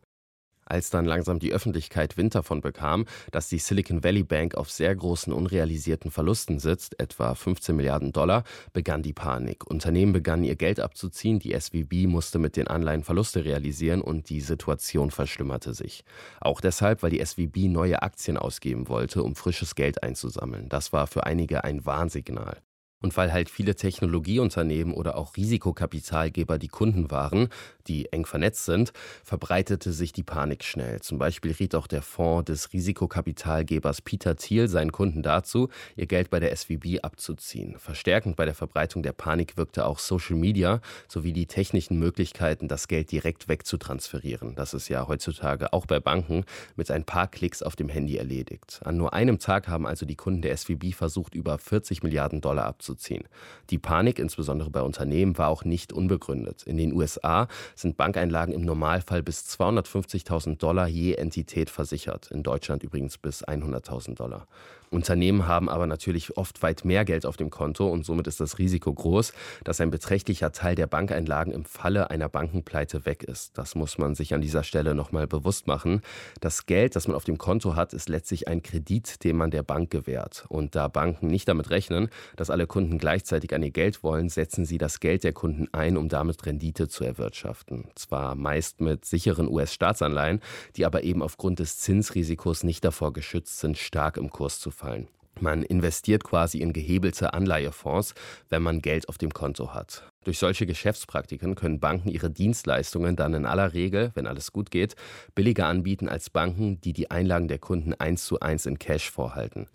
Als 0.68 0.90
dann 0.90 1.06
langsam 1.06 1.38
die 1.38 1.52
Öffentlichkeit 1.52 2.18
Wind 2.18 2.34
davon 2.34 2.60
bekam, 2.60 3.06
dass 3.32 3.48
die 3.48 3.58
Silicon 3.58 4.04
Valley 4.04 4.22
Bank 4.22 4.54
auf 4.54 4.70
sehr 4.70 4.94
großen 4.94 5.32
unrealisierten 5.32 6.10
Verlusten 6.10 6.58
sitzt, 6.58 7.00
etwa 7.00 7.34
15 7.34 7.74
Milliarden 7.74 8.12
Dollar, 8.12 8.44
begann 8.74 9.02
die 9.02 9.14
Panik. 9.14 9.66
Unternehmen 9.66 10.12
begannen 10.12 10.44
ihr 10.44 10.56
Geld 10.56 10.78
abzuziehen, 10.78 11.38
die 11.38 11.58
SVB 11.58 12.06
musste 12.06 12.38
mit 12.38 12.56
den 12.56 12.68
Anleihen 12.68 13.02
Verluste 13.02 13.46
realisieren 13.46 14.02
und 14.02 14.28
die 14.28 14.42
Situation 14.42 15.10
verschlimmerte 15.10 15.72
sich. 15.72 16.04
Auch 16.40 16.60
deshalb, 16.60 17.02
weil 17.02 17.10
die 17.10 17.24
SVB 17.24 17.68
neue 17.68 18.02
Aktien 18.02 18.36
ausgeben 18.36 18.88
wollte, 18.88 19.22
um 19.22 19.34
frisches 19.34 19.74
Geld 19.74 20.02
einzusammeln. 20.02 20.68
Das 20.68 20.92
war 20.92 21.06
für 21.06 21.24
einige 21.24 21.64
ein 21.64 21.86
Warnsignal. 21.86 22.60
Und 23.00 23.16
weil 23.16 23.32
halt 23.32 23.48
viele 23.48 23.76
Technologieunternehmen 23.76 24.92
oder 24.92 25.16
auch 25.16 25.36
Risikokapitalgeber 25.36 26.58
die 26.58 26.68
Kunden 26.68 27.12
waren, 27.12 27.48
die 27.86 28.12
eng 28.12 28.26
vernetzt 28.26 28.64
sind, 28.64 28.92
verbreitete 29.22 29.92
sich 29.92 30.12
die 30.12 30.24
Panik 30.24 30.64
schnell. 30.64 31.00
Zum 31.00 31.18
Beispiel 31.18 31.52
riet 31.52 31.76
auch 31.76 31.86
der 31.86 32.02
Fonds 32.02 32.46
des 32.46 32.72
Risikokapitalgebers 32.72 34.02
Peter 34.02 34.34
Thiel 34.34 34.66
seinen 34.66 34.90
Kunden 34.90 35.22
dazu, 35.22 35.68
ihr 35.94 36.06
Geld 36.06 36.28
bei 36.28 36.40
der 36.40 36.54
SVB 36.54 36.98
abzuziehen. 37.02 37.78
Verstärkend 37.78 38.34
bei 38.34 38.44
der 38.44 38.54
Verbreitung 38.54 39.04
der 39.04 39.12
Panik 39.12 39.56
wirkte 39.56 39.86
auch 39.86 40.00
Social 40.00 40.36
Media 40.36 40.80
sowie 41.06 41.32
die 41.32 41.46
technischen 41.46 42.00
Möglichkeiten, 42.00 42.66
das 42.66 42.88
Geld 42.88 43.12
direkt 43.12 43.48
wegzutransferieren. 43.48 44.56
Das 44.56 44.74
ist 44.74 44.88
ja 44.88 45.06
heutzutage 45.06 45.72
auch 45.72 45.86
bei 45.86 46.00
Banken 46.00 46.44
mit 46.74 46.90
ein 46.90 47.04
paar 47.04 47.28
Klicks 47.28 47.62
auf 47.62 47.76
dem 47.76 47.88
Handy 47.88 48.16
erledigt. 48.16 48.80
An 48.84 48.96
nur 48.96 49.12
einem 49.12 49.38
Tag 49.38 49.68
haben 49.68 49.86
also 49.86 50.04
die 50.04 50.16
Kunden 50.16 50.42
der 50.42 50.56
SVB 50.56 50.92
versucht, 50.94 51.36
über 51.36 51.58
40 51.58 52.02
Milliarden 52.02 52.40
Dollar 52.40 52.66
abzuziehen 52.66 52.87
abzuziehen. 52.88 53.24
Die 53.70 53.78
Panik, 53.78 54.18
insbesondere 54.18 54.70
bei 54.70 54.80
Unternehmen, 54.80 55.36
war 55.36 55.48
auch 55.48 55.64
nicht 55.64 55.92
unbegründet. 55.92 56.62
In 56.62 56.76
den 56.76 56.92
USA 56.92 57.48
sind 57.74 57.96
Bankeinlagen 57.96 58.54
im 58.54 58.62
Normalfall 58.62 59.22
bis 59.22 59.44
250.000 59.58 60.56
Dollar 60.56 60.88
je 60.88 61.14
Entität 61.14 61.70
versichert, 61.70 62.30
in 62.30 62.42
Deutschland 62.42 62.82
übrigens 62.82 63.18
bis 63.18 63.44
100.000 63.44 64.14
Dollar. 64.14 64.46
Unternehmen 64.90 65.46
haben 65.46 65.68
aber 65.68 65.86
natürlich 65.86 66.36
oft 66.36 66.62
weit 66.62 66.84
mehr 66.84 67.04
Geld 67.04 67.26
auf 67.26 67.36
dem 67.36 67.50
Konto 67.50 67.88
und 67.88 68.04
somit 68.04 68.26
ist 68.26 68.40
das 68.40 68.58
Risiko 68.58 68.92
groß, 68.92 69.32
dass 69.64 69.80
ein 69.80 69.90
beträchtlicher 69.90 70.52
Teil 70.52 70.74
der 70.74 70.86
Bankeinlagen 70.86 71.52
im 71.52 71.64
Falle 71.64 72.10
einer 72.10 72.28
Bankenpleite 72.28 73.04
weg 73.04 73.22
ist. 73.22 73.56
Das 73.58 73.74
muss 73.74 73.98
man 73.98 74.14
sich 74.14 74.34
an 74.34 74.40
dieser 74.40 74.64
Stelle 74.64 74.94
nochmal 74.94 75.26
bewusst 75.26 75.66
machen. 75.66 76.02
Das 76.40 76.66
Geld, 76.66 76.96
das 76.96 77.08
man 77.08 77.16
auf 77.16 77.24
dem 77.24 77.38
Konto 77.38 77.76
hat, 77.76 77.92
ist 77.92 78.08
letztlich 78.08 78.48
ein 78.48 78.62
Kredit, 78.62 79.24
den 79.24 79.36
man 79.36 79.50
der 79.50 79.62
Bank 79.62 79.90
gewährt. 79.90 80.44
Und 80.48 80.74
da 80.74 80.88
Banken 80.88 81.28
nicht 81.28 81.48
damit 81.48 81.70
rechnen, 81.70 82.08
dass 82.36 82.50
alle 82.50 82.66
Kunden 82.66 82.98
gleichzeitig 82.98 83.54
an 83.54 83.62
ihr 83.62 83.70
Geld 83.70 84.02
wollen, 84.02 84.28
setzen 84.28 84.64
sie 84.64 84.78
das 84.78 85.00
Geld 85.00 85.24
der 85.24 85.32
Kunden 85.32 85.68
ein, 85.72 85.96
um 85.96 86.08
damit 86.08 86.44
Rendite 86.46 86.88
zu 86.88 87.04
erwirtschaften. 87.04 87.88
Zwar 87.94 88.34
meist 88.34 88.80
mit 88.80 89.04
sicheren 89.04 89.48
US-Staatsanleihen, 89.48 90.40
die 90.76 90.86
aber 90.86 91.02
eben 91.02 91.22
aufgrund 91.22 91.58
des 91.58 91.78
Zinsrisikos 91.78 92.64
nicht 92.64 92.84
davor 92.84 93.12
geschützt 93.12 93.58
sind, 93.60 93.78
stark 93.78 94.16
im 94.16 94.30
Kurs 94.30 94.60
zu 94.60 94.70
fallen. 94.78 95.08
Man 95.40 95.62
investiert 95.62 96.24
quasi 96.24 96.58
in 96.58 96.72
gehebelte 96.72 97.32
Anleihefonds, 97.32 98.14
wenn 98.48 98.62
man 98.62 98.82
Geld 98.82 99.08
auf 99.08 99.18
dem 99.18 99.32
Konto 99.32 99.72
hat. 99.72 100.02
Durch 100.24 100.38
solche 100.38 100.66
Geschäftspraktiken 100.66 101.54
können 101.54 101.80
Banken 101.80 102.08
ihre 102.08 102.30
Dienstleistungen 102.30 103.14
dann 103.14 103.34
in 103.34 103.46
aller 103.46 103.72
Regel, 103.72 104.10
wenn 104.14 104.26
alles 104.26 104.52
gut 104.52 104.70
geht, 104.70 104.96
billiger 105.34 105.66
anbieten 105.66 106.08
als 106.08 106.28
Banken, 106.28 106.80
die 106.80 106.92
die 106.92 107.10
Einlagen 107.10 107.48
der 107.48 107.58
Kunden 107.58 107.94
eins 107.94 108.24
zu 108.24 108.40
eins 108.40 108.66
in 108.66 108.78
Cash 108.78 109.10
vorhalten. 109.10 109.68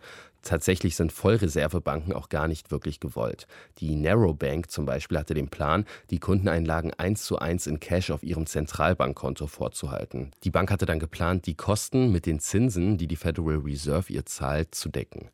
Tatsächlich 0.43 0.97
sind 0.97 1.13
Vollreservebanken 1.13 2.13
auch 2.13 2.27
gar 2.27 2.49
nicht 2.49 2.69
wirklich 2.69 2.99
gewollt. 2.99 3.47
Die 3.77 3.95
Narrow 3.95 4.35
Bank 4.37 4.69
zum 4.69 4.85
Beispiel 4.85 5.17
hatte 5.17 5.33
den 5.33 5.47
Plan, 5.47 5.85
die 6.09 6.19
Kundeneinlagen 6.19 6.93
eins 6.93 7.23
zu 7.23 7.39
eins 7.39 7.65
in 7.65 7.79
Cash 7.79 8.11
auf 8.11 8.23
ihrem 8.23 8.45
Zentralbankkonto 8.45 9.47
vorzuhalten. 9.47 10.31
Die 10.43 10.51
Bank 10.51 10.69
hatte 10.69 10.85
dann 10.85 10.99
geplant, 10.99 11.47
die 11.47 11.55
Kosten 11.55 12.11
mit 12.11 12.25
den 12.25 12.39
Zinsen, 12.39 12.97
die 12.97 13.07
die 13.07 13.15
Federal 13.15 13.55
Reserve 13.55 14.11
ihr 14.11 14.25
zahlt, 14.25 14.75
zu 14.75 14.89
decken. 14.89 15.29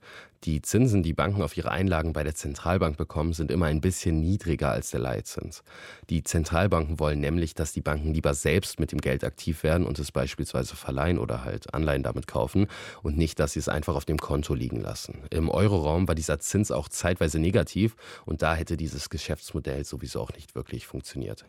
Die 0.45 0.61
Zinsen, 0.61 1.03
die 1.03 1.11
Banken 1.11 1.41
auf 1.41 1.57
ihre 1.57 1.71
Einlagen 1.71 2.13
bei 2.13 2.23
der 2.23 2.33
Zentralbank 2.33 2.95
bekommen, 2.95 3.33
sind 3.33 3.51
immer 3.51 3.65
ein 3.65 3.81
bisschen 3.81 4.21
niedriger 4.21 4.71
als 4.71 4.89
der 4.89 5.01
Leitzins. 5.01 5.63
Die 6.09 6.23
Zentralbanken 6.23 6.97
wollen 6.97 7.19
nämlich, 7.19 7.55
dass 7.55 7.73
die 7.73 7.81
Banken 7.81 8.13
lieber 8.13 8.33
selbst 8.33 8.79
mit 8.79 8.93
dem 8.93 9.01
Geld 9.01 9.25
aktiv 9.25 9.63
werden 9.63 9.85
und 9.85 9.99
es 9.99 10.13
beispielsweise 10.13 10.77
verleihen 10.77 11.19
oder 11.19 11.43
halt 11.43 11.73
Anleihen 11.73 12.03
damit 12.03 12.27
kaufen 12.27 12.67
und 13.03 13.17
nicht, 13.17 13.37
dass 13.39 13.51
sie 13.51 13.59
es 13.59 13.67
einfach 13.67 13.95
auf 13.95 14.05
dem 14.05 14.17
Konto 14.17 14.53
liegen 14.53 14.79
lassen. 14.79 15.25
Im 15.29 15.49
Euroraum 15.49 16.07
war 16.07 16.15
dieser 16.15 16.39
Zins 16.39 16.71
auch 16.71 16.87
zeitweise 16.87 17.39
negativ 17.39 17.97
und 18.25 18.41
da 18.41 18.55
hätte 18.55 18.77
dieses 18.77 19.09
Geschäftsmodell 19.09 19.83
sowieso 19.83 20.21
auch 20.21 20.31
nicht 20.31 20.55
wirklich 20.55 20.87
funktioniert. 20.87 21.45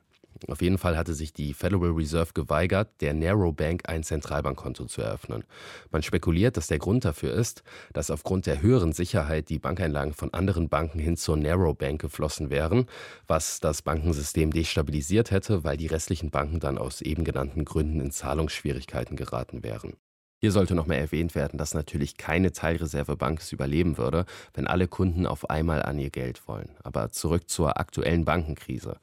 Auf 0.49 0.63
jeden 0.63 0.79
Fall 0.79 0.97
hatte 0.97 1.15
sich 1.15 1.33
die 1.33 1.55
Federal 1.55 1.91
Reserve 1.91 2.33
geweigert, 2.33 2.89
der 3.01 3.15
Narrow 3.15 3.55
Bank 3.55 3.89
ein 3.89 4.03
Zentralbankkonto 4.03 4.87
zu 4.87 5.03
eröffnen. 5.03 5.45
Man 5.91 6.03
spekuliert, 6.03 6.57
dass 6.57 6.67
der 6.67 6.79
Grund 6.79 7.05
dafür 7.05 7.35
ist, 7.35 7.63
dass 7.93 8.11
aufgrund 8.11 8.47
der 8.47 8.63
höheren 8.63 8.93
Sicherheit 8.93 9.49
die 9.49 9.59
Bankeinlagen 9.59 10.15
von 10.15 10.33
anderen 10.33 10.69
Banken 10.69 10.99
hin 10.99 11.17
zur 11.17 11.37
Narrow 11.37 11.77
Bank 11.77 12.01
geflossen 12.01 12.51
wären, 12.51 12.87
was 13.27 13.61
das 13.61 13.83
Bankensystem 13.83 14.53
destabilisiert 14.53 15.31
hätte, 15.31 15.65
weil 15.65 15.77
die 15.77 15.87
restlichen 15.89 16.31
Banken 16.31 16.61
dann 16.61 16.79
aus 16.79 17.01
eben 17.01 17.25
genannten 17.25 17.65
Gründen 17.65 18.01
in 18.01 18.11
Zahlungsschwierigkeiten 18.11 19.17
geraten 19.17 19.63
wären. 19.63 19.95
Hier 20.43 20.53
sollte 20.53 20.75
noch 20.75 20.87
mal 20.87 20.95
erwähnt 20.95 21.35
werden, 21.35 21.59
dass 21.59 21.75
natürlich 21.75 22.17
keine 22.17 22.51
Teilreservebank 22.51 23.41
es 23.41 23.53
überleben 23.53 23.99
würde, 23.99 24.25
wenn 24.55 24.67
alle 24.67 24.89
Kunden 24.89 25.27
auf 25.27 25.51
einmal 25.51 25.83
an 25.83 25.99
ihr 25.99 26.09
Geld 26.09 26.49
wollen. 26.49 26.71
Aber 26.83 27.11
zurück 27.11 27.51
zur 27.51 27.79
aktuellen 27.79 28.25
Bankenkrise. 28.25 28.97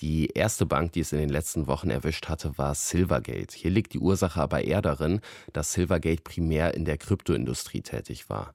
Die 0.00 0.28
erste 0.28 0.64
Bank, 0.64 0.92
die 0.92 1.00
es 1.00 1.12
in 1.12 1.18
den 1.18 1.28
letzten 1.28 1.66
Wochen 1.66 1.90
erwischt 1.90 2.28
hatte, 2.28 2.56
war 2.56 2.74
Silvergate. 2.74 3.54
Hier 3.56 3.70
liegt 3.70 3.94
die 3.94 3.98
Ursache 3.98 4.40
aber 4.40 4.62
eher 4.62 4.80
darin, 4.80 5.20
dass 5.52 5.72
Silvergate 5.72 6.22
primär 6.22 6.74
in 6.74 6.84
der 6.84 6.98
Kryptoindustrie 6.98 7.80
tätig 7.80 8.30
war. 8.30 8.54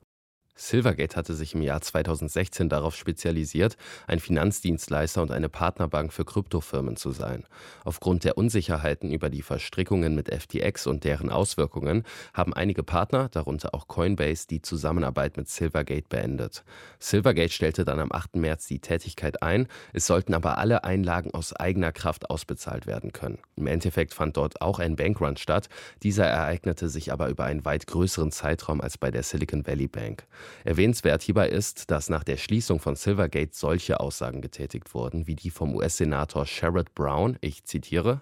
Silvergate 0.56 1.16
hatte 1.16 1.34
sich 1.34 1.56
im 1.56 1.64
Jahr 1.64 1.82
2016 1.82 2.70
darauf 2.70 2.96
spezialisiert, 2.96 3.76
ein 4.06 4.20
Finanzdienstleister 4.20 5.22
und 5.24 5.32
eine 5.32 5.50
Partnerbank 5.50 6.14
für 6.14 6.26
Kryptofirmen 6.26 6.96
zu 6.96 7.10
sein. 7.10 7.46
Aufgrund 7.84 8.24
der 8.24 8.38
Unsicherheiten 8.38 9.12
über 9.12 9.32
die 9.32 9.42
Verstrickungen 9.42 10.14
mit 10.14 10.32
FTX 10.32 10.86
und 10.86 11.06
deren 11.06 11.32
Auswirkungen 11.32 12.04
haben 12.36 12.54
einige 12.54 12.84
Partner, 12.84 13.30
darunter 13.30 13.74
auch 13.74 13.88
Coinbase, 13.88 14.48
die 14.48 14.62
Zusammenarbeit 14.62 15.38
mit 15.38 15.50
Silvergate 15.50 16.08
beendet. 16.08 16.64
Silvergate 17.00 17.52
stellte 17.52 17.84
dann 17.84 18.00
am 18.00 18.12
8. 18.12 18.36
März 18.36 18.68
die 18.68 18.80
Tätigkeit 18.80 19.42
ein, 19.42 19.68
es 19.92 20.06
sollten 20.06 20.36
aber 20.36 20.60
alle 20.60 20.84
Einlagen 20.84 21.34
aus 21.34 21.54
eigener 21.54 21.92
Kraft 21.92 22.30
ausbezahlt 22.30 22.86
werden 22.86 23.12
können. 23.12 23.40
Im 23.56 23.66
Endeffekt 23.66 24.14
fand 24.14 24.38
dort 24.38 24.62
auch 24.62 24.78
ein 24.78 24.98
Bankrun 24.98 25.38
statt, 25.38 25.68
dieser 26.04 26.26
ereignete 26.26 26.90
sich 26.90 27.12
aber 27.12 27.30
über 27.30 27.46
einen 27.46 27.66
weit 27.66 27.88
größeren 27.88 28.32
Zeitraum 28.32 28.82
als 28.82 29.00
bei 29.00 29.10
der 29.10 29.24
Silicon 29.24 29.66
Valley 29.66 29.88
Bank. 29.88 30.28
Erwähnenswert 30.64 31.22
hierbei 31.22 31.50
ist, 31.50 31.92
dass 31.92 32.10
nach 32.10 32.24
der 32.24 32.38
Schließung 32.38 32.80
von 32.80 32.96
Silvergate 32.96 33.54
solche 33.54 34.00
Aussagen 34.00 34.42
getätigt 34.42 34.94
wurden, 34.94 35.28
wie 35.28 35.36
die 35.36 35.50
vom 35.50 35.76
US-Senator 35.76 36.46
Sherrod 36.46 36.94
Brown, 36.96 37.38
ich 37.42 37.64
zitiere, 37.64 38.22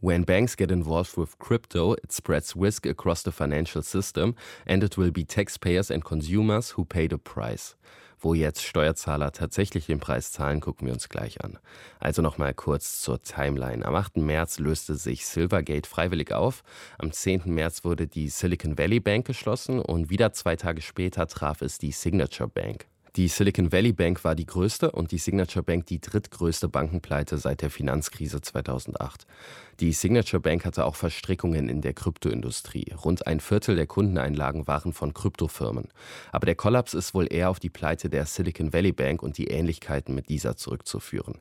When 0.00 0.24
banks 0.24 0.56
get 0.56 0.70
involved 0.70 1.16
with 1.16 1.38
crypto, 1.40 1.94
it 1.94 2.12
spreads 2.12 2.54
risk 2.54 2.86
across 2.86 3.24
the 3.24 3.32
financial 3.32 3.82
system 3.82 4.36
and 4.64 4.84
it 4.84 4.96
will 4.96 5.10
be 5.10 5.24
taxpayers 5.24 5.90
and 5.90 6.04
consumers 6.04 6.76
who 6.76 6.84
pay 6.84 7.08
the 7.08 7.18
price. 7.18 7.74
Wo 8.20 8.34
jetzt 8.34 8.64
Steuerzahler 8.64 9.32
tatsächlich 9.32 9.86
den 9.86 10.00
Preis 10.00 10.32
zahlen, 10.32 10.60
gucken 10.60 10.86
wir 10.86 10.94
uns 10.94 11.08
gleich 11.08 11.44
an. 11.44 11.58
Also 12.00 12.20
nochmal 12.20 12.52
kurz 12.52 13.00
zur 13.00 13.22
Timeline. 13.22 13.84
Am 13.84 13.94
8. 13.94 14.16
März 14.16 14.58
löste 14.58 14.96
sich 14.96 15.26
Silvergate 15.26 15.86
freiwillig 15.86 16.32
auf. 16.32 16.64
Am 16.98 17.12
10. 17.12 17.42
März 17.46 17.84
wurde 17.84 18.08
die 18.08 18.28
Silicon 18.28 18.76
Valley 18.76 18.98
Bank 18.98 19.26
geschlossen 19.26 19.80
und 19.80 20.10
wieder 20.10 20.32
zwei 20.32 20.56
Tage 20.56 20.82
später 20.82 21.26
traf 21.28 21.62
es 21.62 21.78
die 21.78 21.92
Signature 21.92 22.48
Bank. 22.48 22.86
Die 23.18 23.26
Silicon 23.26 23.72
Valley 23.72 23.92
Bank 23.92 24.22
war 24.22 24.36
die 24.36 24.46
größte 24.46 24.92
und 24.92 25.10
die 25.10 25.18
Signature 25.18 25.64
Bank 25.64 25.86
die 25.86 26.00
drittgrößte 26.00 26.68
Bankenpleite 26.68 27.36
seit 27.36 27.62
der 27.62 27.70
Finanzkrise 27.70 28.40
2008. 28.40 29.26
Die 29.80 29.92
Signature 29.92 30.40
Bank 30.40 30.64
hatte 30.64 30.84
auch 30.84 30.94
Verstrickungen 30.94 31.68
in 31.68 31.80
der 31.80 31.94
Kryptoindustrie. 31.94 32.94
Rund 33.04 33.26
ein 33.26 33.40
Viertel 33.40 33.74
der 33.74 33.88
Kundeneinlagen 33.88 34.68
waren 34.68 34.92
von 34.92 35.14
Kryptofirmen. 35.14 35.88
Aber 36.30 36.46
der 36.46 36.54
Kollaps 36.54 36.94
ist 36.94 37.12
wohl 37.12 37.26
eher 37.28 37.50
auf 37.50 37.58
die 37.58 37.70
Pleite 37.70 38.08
der 38.08 38.24
Silicon 38.24 38.72
Valley 38.72 38.92
Bank 38.92 39.24
und 39.24 39.36
die 39.36 39.48
Ähnlichkeiten 39.48 40.14
mit 40.14 40.28
dieser 40.28 40.56
zurückzuführen. 40.56 41.40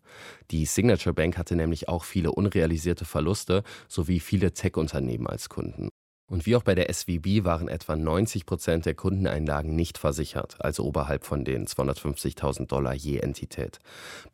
Die 0.50 0.65
Signature 0.65 1.13
Bank 1.13 1.38
hatte 1.38 1.55
nämlich 1.55 1.89
auch 1.89 2.05
viele 2.05 2.31
unrealisierte 2.31 3.05
Verluste 3.05 3.62
sowie 3.88 4.19
viele 4.19 4.51
Tech-Unternehmen 4.51 5.27
als 5.27 5.48
Kunden. 5.48 5.89
Und 6.29 6.46
wie 6.46 6.57
auch 6.57 6.63
bei 6.63 6.75
der 6.75 6.93
SVB 6.93 7.46
waren 7.46 7.69
etwa 7.69 7.96
90 7.96 8.46
Prozent 8.46 8.86
der 8.86 8.96
Kundeneinlagen 8.96 9.75
nicht 9.75 9.98
versichert, 9.98 10.57
also 10.60 10.84
oberhalb 10.84 11.24
von 11.24 11.46
den 11.46 11.67
250.000 11.67 12.67
Dollar 12.67 12.93
je 12.93 13.19
Entität. 13.19 13.79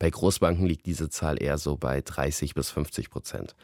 Bei 0.00 0.10
Großbanken 0.10 0.66
liegt 0.66 0.86
diese 0.86 1.08
Zahl 1.08 1.40
eher 1.40 1.56
so 1.56 1.76
bei 1.76 2.00
30 2.00 2.54
bis 2.54 2.70
50 2.70 3.10
Prozent. 3.10 3.54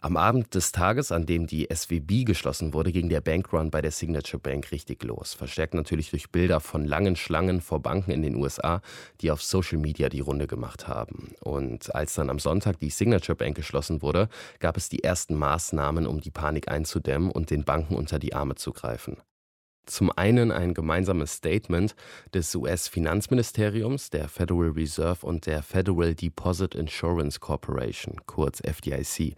Am 0.00 0.16
Abend 0.16 0.54
des 0.54 0.70
Tages, 0.70 1.10
an 1.10 1.26
dem 1.26 1.48
die 1.48 1.66
SWB 1.74 2.24
geschlossen 2.24 2.72
wurde, 2.72 2.92
ging 2.92 3.08
der 3.08 3.20
Bankrun 3.20 3.72
bei 3.72 3.82
der 3.82 3.90
Signature 3.90 4.40
Bank 4.40 4.70
richtig 4.70 5.02
los. 5.02 5.34
Verstärkt 5.34 5.74
natürlich 5.74 6.10
durch 6.10 6.30
Bilder 6.30 6.60
von 6.60 6.84
langen 6.84 7.16
Schlangen 7.16 7.60
vor 7.60 7.82
Banken 7.82 8.12
in 8.12 8.22
den 8.22 8.36
USA, 8.36 8.80
die 9.20 9.32
auf 9.32 9.42
Social 9.42 9.78
Media 9.78 10.08
die 10.08 10.20
Runde 10.20 10.46
gemacht 10.46 10.86
haben. 10.86 11.32
Und 11.40 11.92
als 11.96 12.14
dann 12.14 12.30
am 12.30 12.38
Sonntag 12.38 12.78
die 12.78 12.90
Signature 12.90 13.34
Bank 13.34 13.56
geschlossen 13.56 14.00
wurde, 14.00 14.28
gab 14.60 14.76
es 14.76 14.88
die 14.88 15.02
ersten 15.02 15.34
Maßnahmen, 15.34 16.06
um 16.06 16.20
die 16.20 16.30
Panik 16.30 16.68
einzudämmen 16.68 17.32
und 17.32 17.50
den 17.50 17.64
Banken 17.64 17.96
unter 17.96 18.20
die 18.20 18.34
Arme 18.34 18.54
zu 18.54 18.72
greifen. 18.72 19.16
Zum 19.86 20.12
einen 20.14 20.52
ein 20.52 20.74
gemeinsames 20.74 21.32
Statement 21.32 21.96
des 22.34 22.54
US-Finanzministeriums, 22.54 24.10
der 24.10 24.28
Federal 24.28 24.68
Reserve 24.68 25.26
und 25.26 25.46
der 25.46 25.62
Federal 25.62 26.14
Deposit 26.14 26.74
Insurance 26.74 27.40
Corporation, 27.40 28.16
kurz 28.26 28.60
FDIC. 28.60 29.34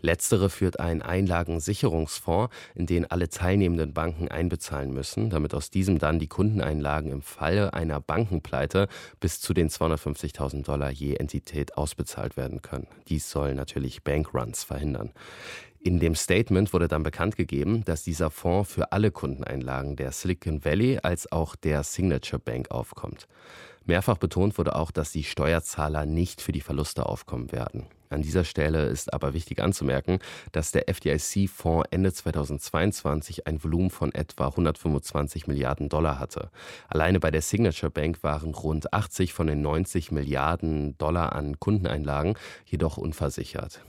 Letztere 0.00 0.50
führt 0.50 0.80
einen 0.80 1.02
Einlagensicherungsfonds, 1.02 2.54
in 2.74 2.86
den 2.86 3.10
alle 3.10 3.28
teilnehmenden 3.28 3.92
Banken 3.92 4.28
einbezahlen 4.28 4.92
müssen, 4.92 5.30
damit 5.30 5.54
aus 5.54 5.70
diesem 5.70 5.98
dann 5.98 6.18
die 6.18 6.28
Kundeneinlagen 6.28 7.10
im 7.10 7.22
Falle 7.22 7.74
einer 7.74 8.00
Bankenpleite 8.00 8.88
bis 9.20 9.40
zu 9.40 9.54
den 9.54 9.68
250.000 9.68 10.64
Dollar 10.64 10.90
je 10.90 11.14
Entität 11.14 11.76
ausbezahlt 11.76 12.36
werden 12.36 12.62
können. 12.62 12.86
Dies 13.08 13.30
soll 13.30 13.54
natürlich 13.54 14.04
Bankruns 14.04 14.64
verhindern. 14.64 15.12
In 15.80 16.00
dem 16.00 16.16
Statement 16.16 16.72
wurde 16.72 16.88
dann 16.88 17.04
bekannt 17.04 17.36
gegeben, 17.36 17.84
dass 17.84 18.02
dieser 18.02 18.30
Fonds 18.30 18.72
für 18.72 18.90
alle 18.90 19.12
Kundeneinlagen 19.12 19.94
der 19.94 20.10
Silicon 20.10 20.64
Valley 20.64 20.98
als 21.02 21.30
auch 21.30 21.54
der 21.54 21.84
Signature 21.84 22.40
Bank 22.40 22.70
aufkommt. 22.72 23.28
Mehrfach 23.84 24.18
betont 24.18 24.58
wurde 24.58 24.74
auch, 24.74 24.90
dass 24.90 25.12
die 25.12 25.24
Steuerzahler 25.24 26.04
nicht 26.04 26.42
für 26.42 26.52
die 26.52 26.60
Verluste 26.60 27.06
aufkommen 27.06 27.52
werden. 27.52 27.86
An 28.10 28.22
dieser 28.22 28.44
Stelle 28.44 28.86
ist 28.86 29.12
aber 29.12 29.34
wichtig 29.34 29.62
anzumerken, 29.62 30.18
dass 30.52 30.72
der 30.72 30.88
FDIC-Fonds 30.88 31.88
Ende 31.90 32.12
2022 32.12 33.46
ein 33.46 33.62
Volumen 33.62 33.90
von 33.90 34.12
etwa 34.14 34.48
125 34.48 35.46
Milliarden 35.46 35.88
Dollar 35.88 36.18
hatte. 36.18 36.50
Alleine 36.88 37.20
bei 37.20 37.30
der 37.30 37.42
Signature 37.42 37.90
Bank 37.90 38.22
waren 38.22 38.54
rund 38.54 38.92
80 38.92 39.32
von 39.32 39.46
den 39.46 39.62
90 39.62 40.10
Milliarden 40.10 40.98
Dollar 40.98 41.34
an 41.34 41.60
Kundeneinlagen 41.60 42.34
jedoch 42.66 42.96
unversichert. 42.96 43.82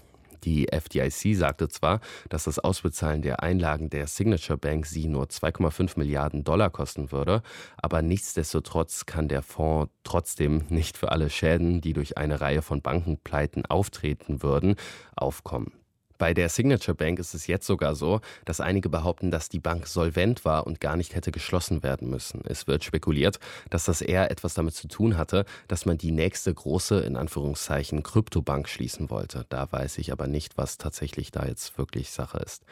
Die 0.44 0.72
FDIC 0.72 1.36
sagte 1.36 1.68
zwar, 1.68 2.00
dass 2.30 2.46
das 2.46 2.60
Ausbezahlen 2.60 3.22
der 3.22 3.42
Einlagen 3.44 3.90
der 3.90 4.08
Signature 4.08 4.58
Bank 4.58 4.86
sie 4.86 5.08
nur 5.08 5.26
2,5 5.26 5.98
Milliarden 5.98 6.44
Dollar 6.44 6.70
kosten 6.70 7.12
würde, 7.12 7.42
aber 7.78 8.02
nichtsdestotrotz 8.02 9.06
kann 9.06 9.28
der 9.28 9.42
Fonds 9.42 9.92
trotzdem 10.04 10.64
nicht 10.70 10.98
für 10.98 11.12
alle 11.12 11.30
Schäden, 11.30 11.82
die 11.82 11.94
durch 11.94 12.18
eine 12.18 12.42
Reihe 12.42 12.62
von 12.62 12.82
Bankenpleiten 12.82 13.66
auftreten 13.66 14.42
würden, 14.44 14.76
aufkommen. 15.16 15.79
Bei 16.20 16.34
der 16.34 16.50
Signature 16.50 16.96
Bank 16.96 17.18
ist 17.18 17.34
es 17.34 17.48
jetzt 17.48 17.66
sogar 17.66 17.96
so, 17.96 18.20
dass 18.44 18.60
einige 18.60 18.90
behaupten, 18.90 19.32
dass 19.32 19.48
die 19.48 19.60
Bank 19.60 19.88
solvent 19.88 20.44
war 20.44 20.68
und 20.68 20.82
gar 20.82 20.98
nicht 20.98 21.16
hätte 21.16 21.32
geschlossen 21.32 21.82
werden 21.82 22.10
müssen. 22.10 22.42
Es 22.44 22.68
wird 22.68 22.84
spekuliert, 22.84 23.40
dass 23.70 23.86
das 23.86 24.02
eher 24.02 24.30
etwas 24.30 24.54
damit 24.54 24.76
zu 24.76 24.90
tun 24.90 25.18
hatte, 25.18 25.46
dass 25.70 25.86
man 25.86 25.98
die 25.98 26.12
nächste 26.12 26.54
große, 26.54 27.00
in 27.00 27.16
Anführungszeichen, 27.16 28.04
Kryptobank 28.04 28.68
schließen 28.68 29.10
wollte. 29.10 29.46
Da 29.48 29.72
weiß 29.72 29.98
ich 29.98 30.12
aber 30.12 30.28
nicht, 30.28 30.58
was 30.58 30.78
tatsächlich 30.78 31.32
da 31.32 31.46
jetzt 31.46 31.78
wirklich 31.78 32.12
Sache 32.12 32.40
ist. 32.40 32.66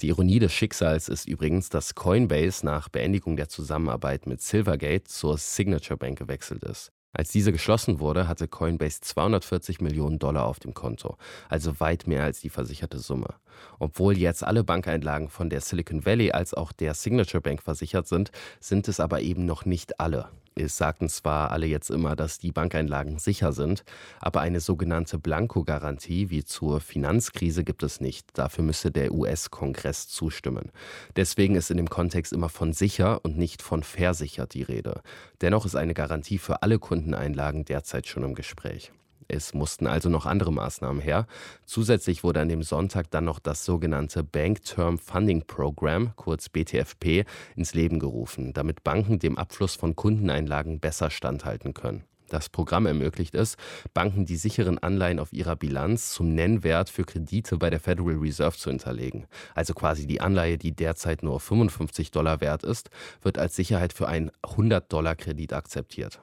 Die 0.00 0.08
Ironie 0.08 0.38
des 0.38 0.52
Schicksals 0.52 1.08
ist 1.08 1.26
übrigens, 1.26 1.70
dass 1.70 1.96
Coinbase 1.96 2.64
nach 2.64 2.88
Beendigung 2.88 3.36
der 3.36 3.48
Zusammenarbeit 3.48 4.28
mit 4.28 4.40
Silvergate 4.40 5.08
zur 5.08 5.38
Signature 5.38 5.96
Bank 5.96 6.18
gewechselt 6.18 6.62
ist. 6.62 6.92
Als 7.12 7.30
diese 7.30 7.52
geschlossen 7.52 8.00
wurde, 8.00 8.26
hatte 8.26 8.48
Coinbase 8.48 9.00
240 9.02 9.80
Millionen 9.80 10.18
Dollar 10.18 10.46
auf 10.46 10.60
dem 10.60 10.72
Konto, 10.72 11.18
also 11.48 11.78
weit 11.78 12.06
mehr 12.06 12.24
als 12.24 12.40
die 12.40 12.48
versicherte 12.48 12.98
Summe. 12.98 13.34
Obwohl 13.78 14.16
jetzt 14.16 14.42
alle 14.42 14.64
Bankeinlagen 14.64 15.28
von 15.28 15.50
der 15.50 15.60
Silicon 15.60 16.06
Valley 16.06 16.32
als 16.32 16.54
auch 16.54 16.72
der 16.72 16.94
Signature 16.94 17.42
Bank 17.42 17.62
versichert 17.62 18.08
sind, 18.08 18.32
sind 18.60 18.88
es 18.88 18.98
aber 18.98 19.20
eben 19.20 19.44
noch 19.44 19.66
nicht 19.66 20.00
alle. 20.00 20.28
Es 20.54 20.76
sagten 20.76 21.08
zwar 21.08 21.50
alle 21.50 21.66
jetzt 21.66 21.90
immer, 21.90 22.14
dass 22.14 22.38
die 22.38 22.52
Bankeinlagen 22.52 23.18
sicher 23.18 23.52
sind, 23.52 23.84
aber 24.20 24.40
eine 24.40 24.60
sogenannte 24.60 25.18
Blankogarantie 25.18 26.30
wie 26.30 26.44
zur 26.44 26.80
Finanzkrise 26.80 27.64
gibt 27.64 27.82
es 27.82 28.00
nicht. 28.00 28.28
Dafür 28.34 28.64
müsste 28.64 28.90
der 28.90 29.12
US-Kongress 29.12 30.08
zustimmen. 30.08 30.70
Deswegen 31.16 31.54
ist 31.54 31.70
in 31.70 31.78
dem 31.78 31.88
Kontext 31.88 32.32
immer 32.32 32.48
von 32.48 32.72
sicher 32.72 33.24
und 33.24 33.38
nicht 33.38 33.62
von 33.62 33.82
versichert 33.82 34.54
die 34.54 34.62
Rede. 34.62 35.02
Dennoch 35.40 35.64
ist 35.64 35.76
eine 35.76 35.94
Garantie 35.94 36.38
für 36.38 36.62
alle 36.62 36.78
Kundeneinlagen 36.78 37.64
derzeit 37.64 38.06
schon 38.06 38.22
im 38.22 38.34
Gespräch. 38.34 38.92
Es 39.28 39.54
mussten 39.54 39.86
also 39.86 40.08
noch 40.08 40.26
andere 40.26 40.52
Maßnahmen 40.52 41.00
her. 41.00 41.26
Zusätzlich 41.64 42.24
wurde 42.24 42.40
an 42.40 42.48
dem 42.48 42.62
Sonntag 42.62 43.10
dann 43.10 43.24
noch 43.24 43.38
das 43.38 43.64
sogenannte 43.64 44.22
Bank 44.22 44.62
Term 44.64 44.98
Funding 44.98 45.46
Program, 45.46 46.12
kurz 46.16 46.48
BTFP, 46.48 47.24
ins 47.56 47.74
Leben 47.74 47.98
gerufen, 47.98 48.52
damit 48.52 48.84
Banken 48.84 49.18
dem 49.18 49.38
Abfluss 49.38 49.76
von 49.76 49.96
Kundeneinlagen 49.96 50.80
besser 50.80 51.10
standhalten 51.10 51.74
können. 51.74 52.04
Das 52.32 52.48
Programm 52.48 52.86
ermöglicht 52.86 53.34
es, 53.34 53.56
Banken 53.92 54.24
die 54.24 54.36
sicheren 54.36 54.78
Anleihen 54.78 55.18
auf 55.18 55.34
ihrer 55.34 55.54
Bilanz 55.54 56.14
zum 56.14 56.34
Nennwert 56.34 56.88
für 56.88 57.04
Kredite 57.04 57.58
bei 57.58 57.68
der 57.68 57.78
Federal 57.78 58.14
Reserve 58.14 58.56
zu 58.56 58.70
hinterlegen. 58.70 59.26
Also 59.54 59.74
quasi 59.74 60.06
die 60.06 60.22
Anleihe, 60.22 60.56
die 60.56 60.72
derzeit 60.72 61.22
nur 61.22 61.40
55 61.40 62.10
Dollar 62.10 62.40
wert 62.40 62.62
ist, 62.62 62.88
wird 63.20 63.36
als 63.36 63.54
Sicherheit 63.54 63.92
für 63.92 64.08
einen 64.08 64.30
100 64.42 64.90
Dollar 64.90 65.14
Kredit 65.14 65.52
akzeptiert. 65.52 66.22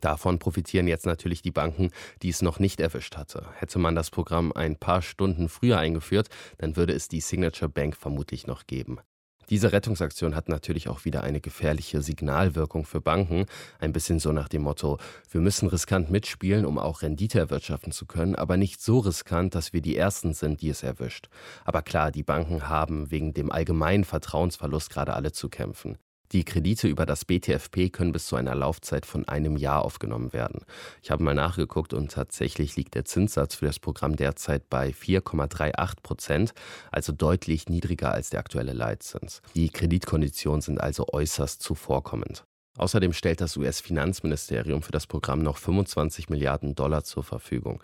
Davon 0.00 0.38
profitieren 0.38 0.88
jetzt 0.88 1.06
natürlich 1.06 1.42
die 1.42 1.50
Banken, 1.50 1.90
die 2.22 2.30
es 2.30 2.42
noch 2.42 2.58
nicht 2.58 2.80
erwischt 2.80 3.16
hatte. 3.16 3.46
Hätte 3.56 3.78
man 3.78 3.94
das 3.94 4.10
Programm 4.10 4.52
ein 4.52 4.76
paar 4.76 5.02
Stunden 5.02 5.48
früher 5.48 5.78
eingeführt, 5.78 6.28
dann 6.58 6.76
würde 6.76 6.94
es 6.94 7.08
die 7.08 7.20
Signature 7.20 7.68
Bank 7.68 7.96
vermutlich 7.96 8.46
noch 8.46 8.66
geben. 8.66 9.00
Diese 9.50 9.72
Rettungsaktion 9.72 10.34
hat 10.34 10.48
natürlich 10.48 10.88
auch 10.88 11.04
wieder 11.04 11.22
eine 11.22 11.40
gefährliche 11.40 12.00
Signalwirkung 12.00 12.86
für 12.86 13.02
Banken. 13.02 13.44
Ein 13.78 13.92
bisschen 13.92 14.18
so 14.18 14.32
nach 14.32 14.48
dem 14.48 14.62
Motto, 14.62 14.98
wir 15.30 15.40
müssen 15.42 15.68
riskant 15.68 16.10
mitspielen, 16.10 16.64
um 16.64 16.78
auch 16.78 17.02
Rendite 17.02 17.38
erwirtschaften 17.40 17.92
zu 17.92 18.06
können, 18.06 18.34
aber 18.36 18.56
nicht 18.56 18.80
so 18.80 19.00
riskant, 19.00 19.54
dass 19.54 19.72
wir 19.74 19.82
die 19.82 19.96
Ersten 19.96 20.32
sind, 20.32 20.62
die 20.62 20.70
es 20.70 20.82
erwischt. 20.82 21.28
Aber 21.64 21.82
klar, 21.82 22.10
die 22.10 22.22
Banken 22.22 22.68
haben 22.68 23.10
wegen 23.10 23.34
dem 23.34 23.52
allgemeinen 23.52 24.04
Vertrauensverlust 24.04 24.88
gerade 24.88 25.12
alle 25.12 25.32
zu 25.32 25.50
kämpfen. 25.50 25.98
Die 26.34 26.44
Kredite 26.44 26.88
über 26.88 27.06
das 27.06 27.24
BTFP 27.24 27.90
können 27.92 28.10
bis 28.10 28.26
zu 28.26 28.34
einer 28.34 28.56
Laufzeit 28.56 29.06
von 29.06 29.28
einem 29.28 29.56
Jahr 29.56 29.84
aufgenommen 29.84 30.32
werden. 30.32 30.62
Ich 31.00 31.12
habe 31.12 31.22
mal 31.22 31.32
nachgeguckt 31.32 31.94
und 31.94 32.10
tatsächlich 32.10 32.74
liegt 32.74 32.96
der 32.96 33.04
Zinssatz 33.04 33.54
für 33.54 33.66
das 33.66 33.78
Programm 33.78 34.16
derzeit 34.16 34.68
bei 34.68 34.88
4,38 34.88 35.94
Prozent, 36.02 36.52
also 36.90 37.12
deutlich 37.12 37.68
niedriger 37.68 38.10
als 38.10 38.30
der 38.30 38.40
aktuelle 38.40 38.72
Leitzins. 38.72 39.42
Die 39.54 39.68
Kreditkonditionen 39.68 40.60
sind 40.60 40.80
also 40.80 41.06
äußerst 41.12 41.62
zuvorkommend. 41.62 42.44
Außerdem 42.76 43.12
stellt 43.12 43.40
das 43.40 43.56
US-Finanzministerium 43.56 44.82
für 44.82 44.90
das 44.90 45.06
Programm 45.06 45.38
noch 45.38 45.58
25 45.58 46.28
Milliarden 46.28 46.74
Dollar 46.74 47.04
zur 47.04 47.22
Verfügung. 47.22 47.80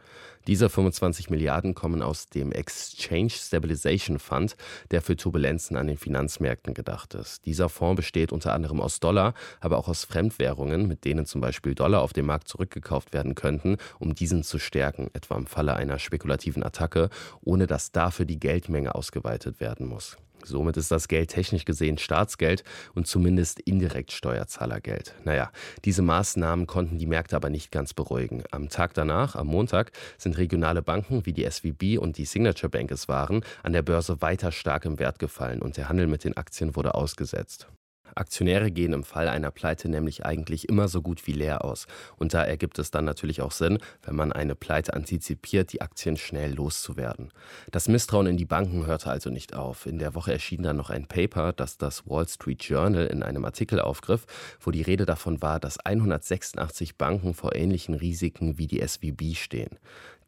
Diese 0.49 0.69
25 0.69 1.31
Milliarden 1.31 1.77
kommen 1.77 2.03
aus 2.03 2.29
dem 2.29 2.51
Exchange 2.51 3.31
Stabilization 3.31 4.19
Fund, 4.19 4.57
der 4.91 5.01
für 5.01 5.15
Turbulenzen 5.15 5.77
an 5.77 5.87
den 5.87 5.97
Finanzmärkten 5.97 6.75
gedacht 6.75 7.15
ist. 7.15 7.47
Dieser 7.47 7.69
Fonds 7.69 7.99
besteht 7.99 8.33
unter 8.33 8.53
anderem 8.53 8.81
aus 8.81 8.99
Dollar, 8.99 9.35
aber 9.61 9.79
auch 9.79 9.87
aus 9.87 10.03
Fremdwährungen, 10.05 10.89
mit 10.89 11.05
denen 11.05 11.25
zum 11.25 11.41
Beispiel 11.41 11.77
Dollar 11.77 12.03
auf 12.03 12.13
dem 12.13 12.27
Markt 12.27 12.49
zurückgekauft 12.49 13.13
werden 13.13 13.37
könnten, 13.37 13.77
um 14.01 14.17
diesen 14.17 14.43
zu 14.43 14.59
stärken, 14.59 15.09
etwa 15.13 15.37
im 15.37 15.47
Falle 15.47 15.77
einer 15.77 16.01
spekulativen 16.01 16.65
Attacke, 16.65 17.11
ohne 17.43 17.69
dass 17.69 17.93
dafür 17.93 18.25
die 18.25 18.41
Geldmenge 18.41 18.97
ausgeweitet 18.97 19.61
werden 19.61 19.87
muss. 19.87 20.17
Somit 20.45 20.77
ist 20.77 20.91
das 20.91 21.09
Geld 21.09 21.31
technisch 21.31 21.65
gesehen 21.65 21.99
Staatsgeld 21.99 22.65
und 22.95 23.07
zumindest 23.07 23.61
indirekt 23.61 24.13
Steuerzahlergeld. 24.13 25.15
Naja, 25.25 25.51
diese 25.85 26.03
Maßnahmen 26.03 26.67
konnten 26.67 26.99
die 26.99 27.07
Märkte 27.07 27.37
aber 27.37 27.51
nicht 27.51 27.71
ganz 27.71 27.95
beruhigen. 27.95 28.45
Am 28.51 28.69
Tag 28.69 28.95
danach, 28.95 29.37
am 29.37 29.47
Montag, 29.47 29.93
sind 30.19 30.39
regionale 30.39 30.83
Banken 30.83 31.27
wie 31.27 31.33
die 31.33 31.49
SVB 31.49 31.99
und 31.99 32.19
die 32.19 32.25
Signature 32.25 32.71
Bank 32.71 32.91
es 32.91 33.09
waren, 33.09 33.45
an 33.63 33.73
der 33.73 33.83
Börse 33.83 34.21
weiter 34.23 34.53
stark 34.53 34.85
im 34.85 34.99
Wert 34.99 35.19
gefallen 35.19 35.63
und 35.63 35.77
der 35.77 35.89
Handel 35.89 36.07
mit 36.07 36.25
den 36.25 36.37
Aktien 36.37 36.77
wurde 36.77 36.95
ausgesetzt. 36.95 37.69
Aktionäre 38.15 38.71
gehen 38.71 38.93
im 38.93 39.05
Fall 39.05 39.29
einer 39.29 39.51
Pleite 39.51 39.89
nämlich 39.89 40.25
eigentlich 40.25 40.69
immer 40.69 40.89
so 40.89 41.03
gut 41.03 41.27
wie 41.27 41.33
leer 41.33 41.65
aus. 41.65 41.87
Und 42.17 42.35
da 42.35 42.43
ergibt 42.43 42.79
es 42.79 42.91
dann 42.91 43.05
natürlich 43.05 43.43
auch 43.43 43.53
Sinn, 43.53 43.79
wenn 44.03 44.17
man 44.17 44.33
eine 44.33 44.55
Pleite 44.55 44.95
antizipiert, 44.95 45.73
die 45.73 45.81
Aktien 45.81 46.17
schnell 46.17 46.55
loszuwerden. 46.55 47.33
Das 47.71 47.89
Misstrauen 47.89 48.27
in 48.27 48.37
die 48.37 48.45
Banken 48.45 48.87
hörte 48.87 49.11
also 49.11 49.31
nicht 49.31 49.55
auf. 49.55 49.87
In 49.87 49.99
der 49.99 50.15
Woche 50.15 50.33
erschien 50.33 50.63
dann 50.63 50.77
noch 50.77 50.91
ein 50.91 51.07
Paper, 51.07 51.53
das 51.53 51.79
das 51.79 52.07
Wall 52.09 52.29
Street 52.29 52.63
Journal 52.63 53.07
in 53.07 53.23
einem 53.23 53.45
Artikel 53.45 53.81
aufgriff, 53.81 54.27
wo 54.61 54.71
die 54.71 54.83
Rede 54.83 55.07
davon 55.07 55.43
war, 55.43 55.61
dass 55.61 55.79
186 55.79 56.97
Banken 56.97 57.35
vor 57.35 57.55
ähnlichen 57.55 57.95
Risiken 57.95 58.59
wie 58.59 58.67
die 58.67 58.87
SVB 58.87 59.37
stehen. 59.37 59.79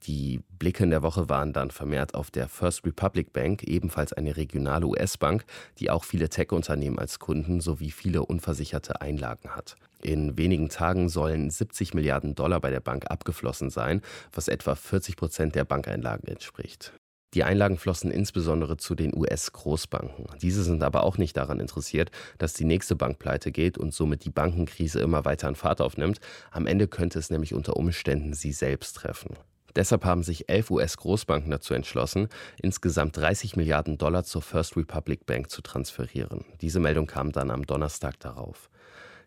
Die 0.06 0.40
Blicke 0.58 0.82
in 0.82 0.90
der 0.90 1.02
Woche 1.02 1.28
waren 1.28 1.52
dann 1.52 1.70
vermehrt 1.70 2.14
auf 2.14 2.32
der 2.32 2.48
First 2.48 2.84
Republic 2.84 3.32
Bank, 3.32 3.62
ebenfalls 3.62 4.12
eine 4.12 4.36
regionale 4.36 4.86
US-Bank, 4.86 5.44
die 5.78 5.90
auch 5.90 6.02
viele 6.02 6.28
Tech-Unternehmen 6.28 6.98
als 6.98 7.20
Kunden 7.20 7.60
sowie 7.60 7.92
viele 7.92 8.24
unversicherte 8.24 9.00
Einlagen 9.00 9.50
hat. 9.50 9.76
In 10.02 10.36
wenigen 10.36 10.68
Tagen 10.68 11.08
sollen 11.08 11.50
70 11.50 11.94
Milliarden 11.94 12.34
Dollar 12.34 12.60
bei 12.60 12.70
der 12.70 12.80
Bank 12.80 13.08
abgeflossen 13.08 13.70
sein, 13.70 14.02
was 14.32 14.48
etwa 14.48 14.74
40 14.74 15.16
Prozent 15.16 15.54
der 15.54 15.64
Bankeinlagen 15.64 16.26
entspricht. 16.26 16.92
Die 17.34 17.44
Einlagen 17.44 17.78
flossen 17.78 18.10
insbesondere 18.10 18.76
zu 18.76 18.96
den 18.96 19.16
US-Großbanken. 19.16 20.26
Diese 20.42 20.64
sind 20.64 20.82
aber 20.82 21.04
auch 21.04 21.16
nicht 21.16 21.36
daran 21.36 21.60
interessiert, 21.60 22.10
dass 22.38 22.52
die 22.52 22.64
nächste 22.64 22.96
Bank 22.96 23.20
pleite 23.20 23.52
geht 23.52 23.78
und 23.78 23.94
somit 23.94 24.24
die 24.24 24.30
Bankenkrise 24.30 25.00
immer 25.00 25.24
weiter 25.24 25.48
an 25.48 25.54
Fahrt 25.54 25.80
aufnimmt. 25.80 26.20
Am 26.50 26.66
Ende 26.66 26.88
könnte 26.88 27.20
es 27.20 27.30
nämlich 27.30 27.54
unter 27.54 27.76
Umständen 27.76 28.34
sie 28.34 28.52
selbst 28.52 28.96
treffen. 28.96 29.36
Deshalb 29.76 30.04
haben 30.04 30.22
sich 30.22 30.48
elf 30.48 30.70
US-Großbanken 30.70 31.50
dazu 31.50 31.74
entschlossen, 31.74 32.28
insgesamt 32.60 33.16
30 33.16 33.56
Milliarden 33.56 33.98
Dollar 33.98 34.24
zur 34.24 34.42
First 34.42 34.76
Republic 34.76 35.26
Bank 35.26 35.50
zu 35.50 35.62
transferieren. 35.62 36.44
Diese 36.60 36.80
Meldung 36.80 37.06
kam 37.06 37.32
dann 37.32 37.50
am 37.50 37.64
Donnerstag 37.64 38.20
darauf. 38.20 38.68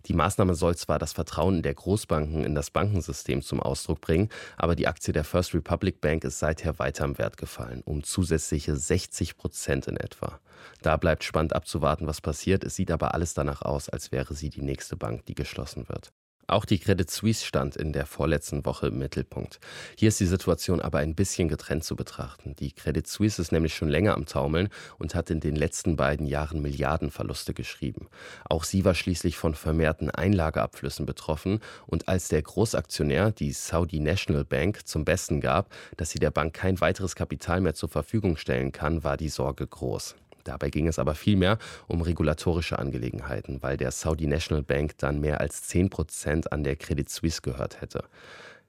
Die 0.07 0.13
Maßnahme 0.13 0.53
soll 0.53 0.75
zwar 0.75 0.99
das 0.99 1.13
Vertrauen 1.13 1.63
der 1.63 1.73
Großbanken 1.73 2.43
in 2.43 2.53
das 2.53 2.69
Bankensystem 2.69 3.41
zum 3.41 3.59
Ausdruck 3.59 4.01
bringen, 4.01 4.29
aber 4.55 4.75
die 4.75 4.87
Aktie 4.87 5.13
der 5.13 5.23
First 5.23 5.55
Republic 5.55 5.99
Bank 5.99 6.23
ist 6.23 6.37
seither 6.37 6.77
weiter 6.77 7.05
im 7.05 7.17
Wert 7.17 7.37
gefallen, 7.37 7.81
um 7.85 8.03
zusätzliche 8.03 8.75
60 8.75 9.35
Prozent 9.35 9.87
in 9.87 9.97
etwa. 9.97 10.39
Da 10.81 10.97
bleibt 10.97 11.23
spannend 11.23 11.55
abzuwarten, 11.55 12.05
was 12.07 12.21
passiert. 12.21 12.63
Es 12.63 12.75
sieht 12.75 12.91
aber 12.91 13.13
alles 13.13 13.33
danach 13.33 13.63
aus, 13.63 13.89
als 13.89 14.11
wäre 14.11 14.35
sie 14.35 14.49
die 14.49 14.61
nächste 14.61 14.95
Bank, 14.95 15.25
die 15.25 15.35
geschlossen 15.35 15.89
wird. 15.89 16.11
Auch 16.47 16.65
die 16.65 16.77
Credit 16.77 17.09
Suisse 17.09 17.43
stand 17.43 17.75
in 17.75 17.91
der 17.91 18.05
vorletzten 18.05 18.65
Woche 18.65 18.87
im 18.87 18.99
Mittelpunkt. 18.99 19.59
Hier 19.97 20.09
ist 20.09 20.19
die 20.19 20.27
Situation 20.27 20.79
aber 20.79 20.99
ein 20.99 21.15
bisschen 21.15 21.47
getrennt 21.47 21.83
zu 21.83 21.95
betrachten. 21.95 22.55
Die 22.55 22.71
Credit 22.71 23.07
Suisse 23.07 23.41
ist 23.41 23.51
nämlich 23.51 23.73
schon 23.73 23.89
länger 23.89 24.13
am 24.13 24.27
Taumeln 24.27 24.69
und 24.99 25.15
hat 25.15 25.31
in 25.31 25.39
den 25.39 25.55
letzten 25.55 25.95
beiden 25.95 26.27
Jahren 26.27 26.61
Milliardenverluste 26.61 27.55
geschrieben. 27.55 28.09
Auch 28.47 28.63
sie 28.63 28.85
war 28.85 28.93
schließlich 28.93 29.37
von 29.37 29.55
vermehrten 29.55 30.11
Einlageabflüssen 30.11 31.07
betroffen 31.07 31.61
und 31.87 32.07
als 32.07 32.27
der 32.27 32.43
Großaktionär, 32.43 33.31
die 33.31 33.51
Saudi 33.51 33.99
National 33.99 34.45
Bank, 34.45 34.85
zum 34.87 35.03
Besten 35.03 35.41
gab, 35.41 35.73
dass 35.97 36.11
sie 36.11 36.19
der 36.19 36.31
Bank 36.31 36.53
kein 36.53 36.79
weiteres 36.79 37.15
Kapital 37.15 37.59
mehr 37.61 37.73
zur 37.73 37.89
Verfügung 37.89 38.37
stellen 38.37 38.71
kann, 38.71 39.03
war 39.03 39.17
die 39.17 39.29
Sorge 39.29 39.65
groß. 39.65 40.15
Dabei 40.45 40.69
ging 40.69 40.87
es 40.87 40.99
aber 40.99 41.15
vielmehr 41.15 41.57
um 41.87 42.01
regulatorische 42.01 42.79
Angelegenheiten, 42.79 43.61
weil 43.61 43.77
der 43.77 43.91
Saudi 43.91 44.27
National 44.27 44.63
Bank 44.63 44.97
dann 44.99 45.19
mehr 45.19 45.41
als 45.41 45.63
10 45.63 45.89
Prozent 45.89 46.51
an 46.53 46.63
der 46.63 46.77
Credit 46.77 47.09
Suisse 47.09 47.41
gehört 47.41 47.81
hätte. 47.81 48.05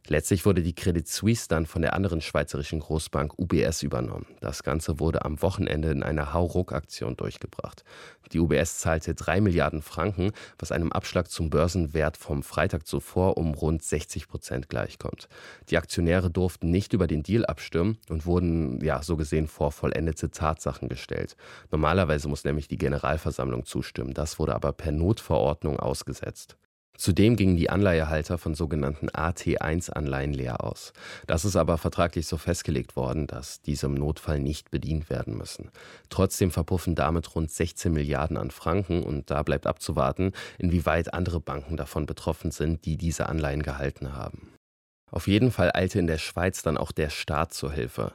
Letztlich 0.08 0.46
wurde 0.46 0.62
die 0.62 0.74
Credit 0.74 1.08
Suisse 1.08 1.48
dann 1.48 1.66
von 1.66 1.82
der 1.82 1.92
anderen 1.94 2.20
schweizerischen 2.20 2.78
Großbank 2.78 3.36
UBS 3.38 3.82
übernommen. 3.82 4.26
Das 4.40 4.62
Ganze 4.62 5.00
wurde 5.00 5.24
am 5.24 5.42
Wochenende 5.42 5.90
in 5.90 6.04
einer 6.04 6.32
Hauruck-Aktion 6.32 7.16
durchgebracht. 7.16 7.82
Die 8.32 8.38
UBS 8.38 8.78
zahlte 8.78 9.14
3 9.14 9.40
Milliarden 9.40 9.82
Franken, 9.82 10.30
was 10.58 10.70
einem 10.70 10.92
Abschlag 10.92 11.28
zum 11.28 11.50
Börsenwert 11.50 12.16
vom 12.16 12.44
Freitag 12.44 12.86
zuvor 12.86 13.36
um 13.36 13.54
rund 13.54 13.82
60 13.82 14.28
Prozent 14.28 14.68
gleichkommt. 14.68 15.28
Die 15.70 15.76
Aktionäre 15.76 16.30
durften 16.30 16.70
nicht 16.70 16.92
über 16.92 17.08
den 17.08 17.24
Deal 17.24 17.44
abstimmen 17.44 17.98
und 18.08 18.26
wurden, 18.26 18.80
ja, 18.84 19.02
so 19.02 19.16
gesehen 19.16 19.48
vor 19.48 19.72
vollendete 19.72 20.30
Tatsachen 20.30 20.88
gestellt. 20.88 21.36
Normalerweise 21.72 22.28
muss 22.28 22.44
nämlich 22.44 22.68
die 22.68 22.78
Generalversammlung 22.78 23.64
zustimmen. 23.64 24.14
Das 24.14 24.38
wurde 24.38 24.54
aber 24.54 24.72
per 24.72 24.92
Notverordnung 24.92 25.80
ausgesetzt. 25.80 26.56
Zudem 26.96 27.36
gingen 27.36 27.56
die 27.56 27.70
Anleihehalter 27.70 28.38
von 28.38 28.54
sogenannten 28.54 29.08
AT1-Anleihen 29.08 30.32
leer 30.32 30.64
aus. 30.64 30.92
Das 31.26 31.44
ist 31.44 31.56
aber 31.56 31.78
vertraglich 31.78 32.26
so 32.26 32.36
festgelegt 32.36 32.96
worden, 32.96 33.26
dass 33.26 33.60
diese 33.62 33.86
im 33.86 33.94
Notfall 33.94 34.40
nicht 34.40 34.70
bedient 34.70 35.10
werden 35.10 35.36
müssen. 35.36 35.70
Trotzdem 36.08 36.50
verpuffen 36.50 36.94
damit 36.94 37.34
rund 37.34 37.50
16 37.50 37.92
Milliarden 37.92 38.36
an 38.36 38.50
Franken 38.50 39.02
und 39.02 39.30
da 39.30 39.42
bleibt 39.42 39.66
abzuwarten, 39.66 40.32
inwieweit 40.58 41.14
andere 41.14 41.40
Banken 41.40 41.76
davon 41.76 42.06
betroffen 42.06 42.50
sind, 42.50 42.84
die 42.84 42.96
diese 42.96 43.28
Anleihen 43.28 43.62
gehalten 43.62 44.14
haben. 44.14 44.52
Auf 45.10 45.28
jeden 45.28 45.52
Fall 45.52 45.70
eilte 45.72 45.98
in 45.98 46.08
der 46.08 46.18
Schweiz 46.18 46.62
dann 46.62 46.76
auch 46.76 46.90
der 46.90 47.10
Staat 47.10 47.54
zur 47.54 47.72
Hilfe. 47.72 48.12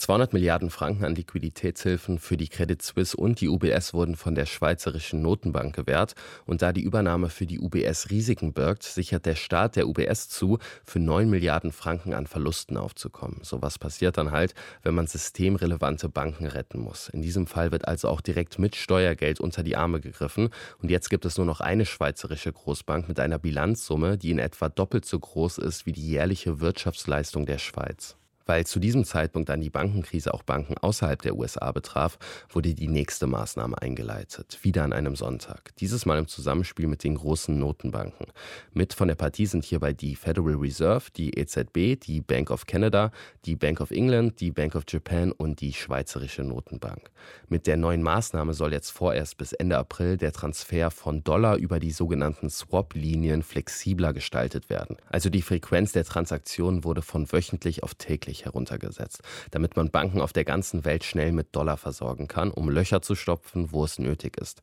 200 0.00 0.32
Milliarden 0.32 0.70
Franken 0.70 1.04
an 1.04 1.14
Liquiditätshilfen 1.14 2.18
für 2.18 2.38
die 2.38 2.48
Credit 2.48 2.80
Suisse 2.80 3.14
und 3.14 3.42
die 3.42 3.48
UBS 3.48 3.92
wurden 3.92 4.16
von 4.16 4.34
der 4.34 4.46
Schweizerischen 4.46 5.20
Notenbank 5.20 5.76
gewährt. 5.76 6.14
Und 6.46 6.62
da 6.62 6.72
die 6.72 6.80
Übernahme 6.80 7.28
für 7.28 7.44
die 7.44 7.60
UBS 7.60 8.08
Risiken 8.08 8.54
birgt, 8.54 8.82
sichert 8.82 9.26
der 9.26 9.34
Staat 9.34 9.76
der 9.76 9.86
UBS 9.86 10.30
zu, 10.30 10.58
für 10.84 11.00
9 11.00 11.28
Milliarden 11.28 11.70
Franken 11.70 12.14
an 12.14 12.26
Verlusten 12.26 12.78
aufzukommen. 12.78 13.40
So 13.42 13.60
was 13.60 13.78
passiert 13.78 14.16
dann 14.16 14.30
halt, 14.30 14.54
wenn 14.82 14.94
man 14.94 15.06
systemrelevante 15.06 16.08
Banken 16.08 16.46
retten 16.46 16.80
muss. 16.80 17.10
In 17.10 17.20
diesem 17.20 17.46
Fall 17.46 17.70
wird 17.70 17.86
also 17.86 18.08
auch 18.08 18.22
direkt 18.22 18.58
mit 18.58 18.76
Steuergeld 18.76 19.38
unter 19.38 19.62
die 19.62 19.76
Arme 19.76 20.00
gegriffen. 20.00 20.48
Und 20.80 20.90
jetzt 20.90 21.10
gibt 21.10 21.26
es 21.26 21.36
nur 21.36 21.46
noch 21.46 21.60
eine 21.60 21.84
schweizerische 21.84 22.54
Großbank 22.54 23.06
mit 23.06 23.20
einer 23.20 23.38
Bilanzsumme, 23.38 24.16
die 24.16 24.30
in 24.30 24.38
etwa 24.38 24.70
doppelt 24.70 25.04
so 25.04 25.18
groß 25.18 25.58
ist 25.58 25.84
wie 25.84 25.92
die 25.92 26.08
jährliche 26.08 26.60
Wirtschaftsleistung 26.60 27.44
der 27.44 27.58
Schweiz. 27.58 28.16
Weil 28.50 28.66
zu 28.66 28.80
diesem 28.80 29.04
Zeitpunkt 29.04 29.48
dann 29.48 29.60
die 29.60 29.70
Bankenkrise 29.70 30.34
auch 30.34 30.42
Banken 30.42 30.76
außerhalb 30.76 31.22
der 31.22 31.36
USA 31.36 31.70
betraf, 31.70 32.18
wurde 32.48 32.74
die 32.74 32.88
nächste 32.88 33.28
Maßnahme 33.28 33.80
eingeleitet, 33.80 34.58
wieder 34.62 34.82
an 34.82 34.92
einem 34.92 35.14
Sonntag. 35.14 35.70
Dieses 35.76 36.04
Mal 36.04 36.18
im 36.18 36.26
Zusammenspiel 36.26 36.88
mit 36.88 37.04
den 37.04 37.14
großen 37.14 37.56
Notenbanken. 37.56 38.26
Mit 38.72 38.92
von 38.92 39.06
der 39.06 39.14
Partie 39.14 39.46
sind 39.46 39.64
hierbei 39.64 39.92
die 39.92 40.16
Federal 40.16 40.56
Reserve, 40.56 41.12
die 41.16 41.38
EZB, 41.38 41.94
die 42.04 42.22
Bank 42.22 42.50
of 42.50 42.66
Canada, 42.66 43.12
die 43.44 43.54
Bank 43.54 43.80
of 43.80 43.92
England, 43.92 44.40
die 44.40 44.50
Bank 44.50 44.74
of 44.74 44.82
Japan 44.88 45.30
und 45.30 45.60
die 45.60 45.72
Schweizerische 45.72 46.42
Notenbank. 46.42 47.08
Mit 47.46 47.68
der 47.68 47.76
neuen 47.76 48.02
Maßnahme 48.02 48.52
soll 48.52 48.72
jetzt 48.72 48.90
vorerst 48.90 49.36
bis 49.36 49.52
Ende 49.52 49.78
April 49.78 50.16
der 50.16 50.32
Transfer 50.32 50.90
von 50.90 51.22
Dollar 51.22 51.56
über 51.56 51.78
die 51.78 51.92
sogenannten 51.92 52.50
Swap-Linien 52.50 53.44
flexibler 53.44 54.12
gestaltet 54.12 54.70
werden. 54.70 54.96
Also 55.08 55.30
die 55.30 55.42
Frequenz 55.42 55.92
der 55.92 56.04
Transaktionen 56.04 56.82
wurde 56.82 57.02
von 57.02 57.30
wöchentlich 57.30 57.84
auf 57.84 57.94
täglich 57.94 58.39
heruntergesetzt, 58.44 59.22
damit 59.50 59.76
man 59.76 59.90
Banken 59.90 60.20
auf 60.20 60.32
der 60.32 60.44
ganzen 60.44 60.84
Welt 60.84 61.04
schnell 61.04 61.32
mit 61.32 61.54
Dollar 61.54 61.76
versorgen 61.76 62.28
kann, 62.28 62.50
um 62.50 62.68
Löcher 62.68 63.02
zu 63.02 63.14
stopfen, 63.14 63.72
wo 63.72 63.84
es 63.84 63.98
nötig 63.98 64.36
ist. 64.38 64.62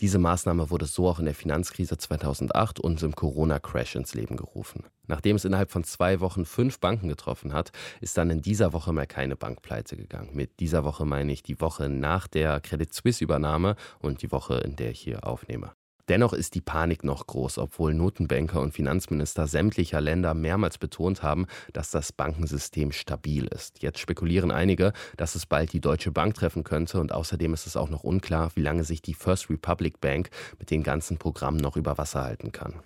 Diese 0.00 0.18
Maßnahme 0.18 0.70
wurde 0.70 0.86
so 0.86 1.08
auch 1.08 1.18
in 1.18 1.24
der 1.24 1.34
Finanzkrise 1.34 1.98
2008 1.98 2.80
und 2.80 3.02
im 3.02 3.14
Corona-Crash 3.14 3.96
ins 3.96 4.14
Leben 4.14 4.36
gerufen. 4.36 4.84
Nachdem 5.08 5.36
es 5.36 5.44
innerhalb 5.44 5.70
von 5.70 5.84
zwei 5.84 6.20
Wochen 6.20 6.44
fünf 6.44 6.80
Banken 6.80 7.08
getroffen 7.08 7.54
hat, 7.54 7.72
ist 8.00 8.18
dann 8.18 8.30
in 8.30 8.42
dieser 8.42 8.72
Woche 8.74 8.92
mal 8.92 9.06
keine 9.06 9.36
Bank 9.36 9.62
pleite 9.62 9.96
gegangen. 9.96 10.30
Mit 10.34 10.60
dieser 10.60 10.84
Woche 10.84 11.06
meine 11.06 11.32
ich 11.32 11.42
die 11.42 11.60
Woche 11.60 11.88
nach 11.88 12.28
der 12.28 12.60
Credit 12.60 12.92
Suisse-Übernahme 12.92 13.76
und 14.00 14.22
die 14.22 14.30
Woche, 14.30 14.58
in 14.58 14.76
der 14.76 14.90
ich 14.90 15.00
hier 15.00 15.26
aufnehme. 15.26 15.72
Dennoch 16.08 16.32
ist 16.32 16.54
die 16.54 16.60
Panik 16.60 17.04
noch 17.04 17.26
groß, 17.26 17.58
obwohl 17.58 17.92
Notenbanker 17.92 18.60
und 18.60 18.72
Finanzminister 18.72 19.46
sämtlicher 19.46 20.00
Länder 20.00 20.32
mehrmals 20.32 20.78
betont 20.78 21.22
haben, 21.22 21.46
dass 21.72 21.90
das 21.90 22.12
Bankensystem 22.12 22.92
stabil 22.92 23.46
ist. 23.46 23.82
Jetzt 23.82 23.98
spekulieren 23.98 24.50
einige, 24.50 24.92
dass 25.16 25.34
es 25.34 25.44
bald 25.44 25.72
die 25.72 25.80
Deutsche 25.80 26.10
Bank 26.10 26.34
treffen 26.34 26.64
könnte 26.64 27.00
und 27.00 27.12
außerdem 27.12 27.52
ist 27.52 27.66
es 27.66 27.76
auch 27.76 27.90
noch 27.90 28.04
unklar, 28.04 28.50
wie 28.54 28.62
lange 28.62 28.84
sich 28.84 29.02
die 29.02 29.14
First 29.14 29.50
Republic 29.50 30.00
Bank 30.00 30.30
mit 30.58 30.70
den 30.70 30.82
ganzen 30.82 31.18
Programmen 31.18 31.58
noch 31.58 31.76
über 31.76 31.98
Wasser 31.98 32.22
halten 32.22 32.52
kann. 32.52 32.82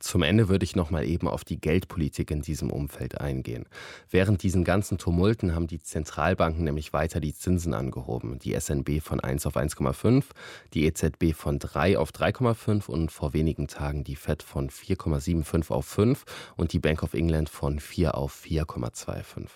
Zum 0.00 0.22
Ende 0.22 0.48
würde 0.48 0.64
ich 0.64 0.74
noch 0.74 0.90
mal 0.90 1.04
eben 1.06 1.28
auf 1.28 1.44
die 1.44 1.60
Geldpolitik 1.60 2.30
in 2.32 2.42
diesem 2.42 2.70
Umfeld 2.70 3.20
eingehen. 3.20 3.64
Während 4.10 4.42
diesen 4.42 4.64
ganzen 4.64 4.98
Tumulten 4.98 5.54
haben 5.54 5.68
die 5.68 5.80
Zentralbanken 5.80 6.64
nämlich 6.64 6.92
weiter 6.92 7.20
die 7.20 7.32
Zinsen 7.32 7.74
angehoben. 7.74 8.38
Die 8.40 8.58
SNB 8.58 9.00
von 9.00 9.20
1 9.20 9.46
auf 9.46 9.56
1,5, 9.56 10.24
die 10.74 10.84
EZB 10.84 11.32
von 11.32 11.60
3 11.60 11.96
auf 11.96 12.10
3,5 12.10 12.88
und 12.88 13.12
vor 13.12 13.32
wenigen 13.34 13.68
Tagen 13.68 14.02
die 14.02 14.16
Fed 14.16 14.42
von 14.42 14.68
4,75 14.68 15.70
auf 15.70 15.86
5 15.86 16.24
und 16.56 16.72
die 16.72 16.80
Bank 16.80 17.04
of 17.04 17.14
England 17.14 17.48
von 17.48 17.78
4 17.78 18.16
auf 18.16 18.44
4,25. 18.44 19.46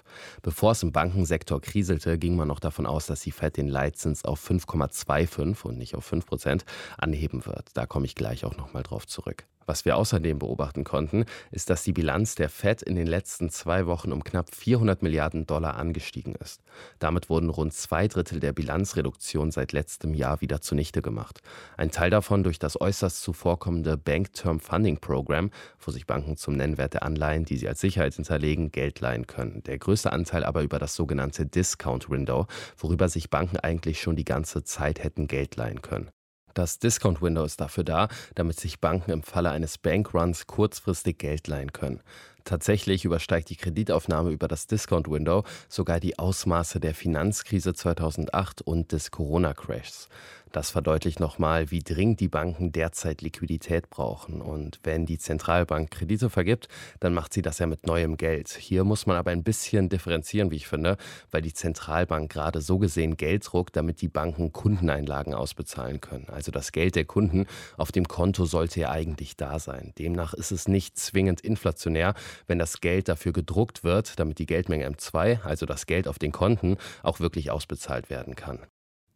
Bevor 0.43 0.73
es 0.73 0.83
im 0.85 0.93
Bankensektor 0.93 1.61
kriselte, 1.61 2.17
ging 2.17 2.37
man 2.37 2.49
noch 2.49 2.61
davon 2.61 2.87
aus, 2.87 3.07
dass 3.07 3.21
die 3.21 3.33
Fed 3.33 3.57
den 3.57 3.69
Leitzins 3.69 4.25
auf 4.25 4.49
5,25 4.49 5.65
und 5.65 5.79
nicht 5.79 5.97
auf 5.97 6.05
5 6.05 6.25
Prozent 6.25 6.65
anheben 6.97 7.45
wird. 7.45 7.71
Da 7.75 7.87
komme 7.87 8.07
ich 8.07 8.15
gleich 8.15 8.45
auch 8.45 8.57
noch 8.57 8.73
mal 8.73 8.85
drauf 8.85 9.07
zurück. 9.07 9.45
Was 9.69 9.85
wir 9.85 9.99
außerdem 9.99 10.39
beobachten 10.39 10.83
konnten, 10.83 11.27
ist, 11.51 11.69
dass 11.69 11.83
die 11.83 11.93
Bilanz 11.93 12.35
der 12.37 12.49
Fed 12.49 12.81
in 12.81 12.97
den 12.97 13.07
letzten 13.07 13.51
zwei 13.51 13.87
Wochen 13.87 14.13
um 14.13 14.25
knapp 14.25 14.55
400 14.55 15.03
Milliarden 15.03 15.47
Dollar 15.47 15.77
angestiegen 15.77 16.35
ist. 16.37 16.63
Damit 16.99 17.29
wurden 17.29 17.51
rund 17.51 17.75
zwei 17.75 18.09
Drittel 18.09 18.41
der 18.41 18.55
Bilanzreduktion 18.55 19.51
seit 19.51 19.73
letztem 19.73 20.15
Jahr 20.15 20.41
wieder 20.41 20.63
zunichte 20.63 21.03
gemacht. 21.03 21.43
Ein 21.77 21.91
Teil 21.91 22.09
davon 22.09 22.45
durch 22.45 22.59
das 22.59 22.81
äußerst 22.81 23.21
zuvorkommende 23.21 23.99
Bank 23.99 24.33
Term 24.33 24.59
Funding 24.59 25.01
Program, 25.01 25.51
wo 25.79 25.91
sich 25.91 26.07
Banken 26.07 26.39
zum 26.39 26.57
Nennwert 26.57 26.95
der 26.95 27.03
Anleihen, 27.03 27.45
die 27.45 27.59
sie 27.59 27.69
als 27.69 27.81
Sicherheit 27.81 28.15
hinterlegen, 28.15 28.73
Geld 28.73 29.01
leihen 29.01 29.27
können. 29.27 29.63
Der 29.65 29.77
größte 29.77 30.15
Anteil 30.15 30.45
aber 30.45 30.63
über 30.63 30.79
das 30.79 30.95
sogenannte 30.95 31.45
Discount 31.45 32.09
Window, 32.09 32.47
worüber 32.79 33.11
sich 33.11 33.29
Banken 33.29 33.59
eigentlich 33.59 34.01
schon 34.01 34.17
die 34.17 34.25
ganze 34.25 34.65
Zeit 34.65 35.05
hätten 35.05 35.27
Geld 35.27 35.57
leihen 35.57 35.83
können. 35.83 36.11
Das 36.55 36.79
Discount 36.79 37.23
Window 37.23 37.45
ist 37.45 37.61
dafür 37.61 37.85
da, 37.85 38.09
damit 38.35 38.59
sich 38.59 38.81
Banken 38.81 39.11
im 39.11 39.23
Falle 39.23 39.51
eines 39.51 39.79
Bankruns 39.79 40.47
kurzfristig 40.47 41.19
Geld 41.19 41.47
leihen 41.47 41.73
können. 41.73 42.01
Tatsächlich 42.49 43.05
übersteigt 43.05 43.51
die 43.51 43.57
Kreditaufnahme 43.57 44.31
über 44.31 44.49
das 44.49 44.67
Discount 44.67 45.11
Window 45.11 45.45
sogar 45.69 46.01
die 46.01 46.19
Ausmaße 46.19 46.81
der 46.81 46.95
Finanzkrise 46.95 47.75
2008 47.75 48.63
und 48.63 48.93
des 48.93 49.11
Corona-Crashs. 49.11 50.09
Das 50.53 50.71
verdeutlicht 50.71 51.21
nochmal, 51.21 51.71
wie 51.71 51.83
dringend 51.83 52.21
die 52.21 52.29
Banken 52.29 52.73
derzeit 52.73 53.23
Liquidität 53.23 53.91
brauchen. 53.91 54.41
Und 54.41 54.81
wenn 54.83 55.07
die 55.07 55.19
Zentralbank 55.19 55.91
Kredite 55.91 56.31
vergibt, 56.31 56.69
dann 57.01 57.15
macht 57.15 57.33
sie 57.33 57.43
das 57.43 57.59
ja 57.59 57.67
mit 57.67 57.87
neuem 57.87 58.17
Geld. 58.17 58.49
Hier 58.49 58.85
muss 58.85 59.07
man 59.07 59.17
aber 59.17 59.31
ein 59.31 59.43
bisschen 59.43 59.89
differenzieren, 59.89 60.51
wie 60.51 60.57
ich 60.57 60.69
finde, 60.69 60.97
weil 61.31 61.43
die 61.43 61.53
Zentralbank 61.53 62.33
gerade 62.33 62.61
so 62.61 62.79
gesehen 62.79 63.17
Geld 63.17 63.47
druckt, 63.51 63.77
damit 63.77 64.01
die 64.01 64.09
Banken 64.09 64.53
Kundeneinlagen 64.53 65.35
ausbezahlen 65.35 66.01
können. 66.01 66.29
Also 66.29 66.51
das 66.51 66.73
Geld 66.73 66.97
der 66.97 67.05
Kunden 67.05 67.47
auf 67.77 67.93
dem 67.93 68.09
Konto 68.09 68.45
sollte 68.47 68.81
ja 68.81 68.91
eigentlich 68.91 69.37
da 69.37 69.59
sein. 69.59 69.93
Demnach 69.99 70.35
ist 70.35 70.51
es 70.51 70.69
nicht 70.69 70.99
zwingend 70.99 71.41
inflationär, 71.41 72.15
wenn 72.47 72.59
das 72.59 72.81
Geld 72.81 73.09
dafür 73.09 73.33
gedruckt 73.33 73.85
wird, 73.85 74.19
damit 74.19 74.39
die 74.39 74.47
Geldmenge 74.47 74.89
M2, 74.89 75.43
also 75.43 75.67
das 75.67 75.87
Geld 75.87 76.09
auf 76.09 76.19
den 76.19 76.33
Konten, 76.33 76.77
auch 77.03 77.21
wirklich 77.21 77.51
ausbezahlt 77.51 78.11
werden 78.11 78.35
kann. 78.35 78.61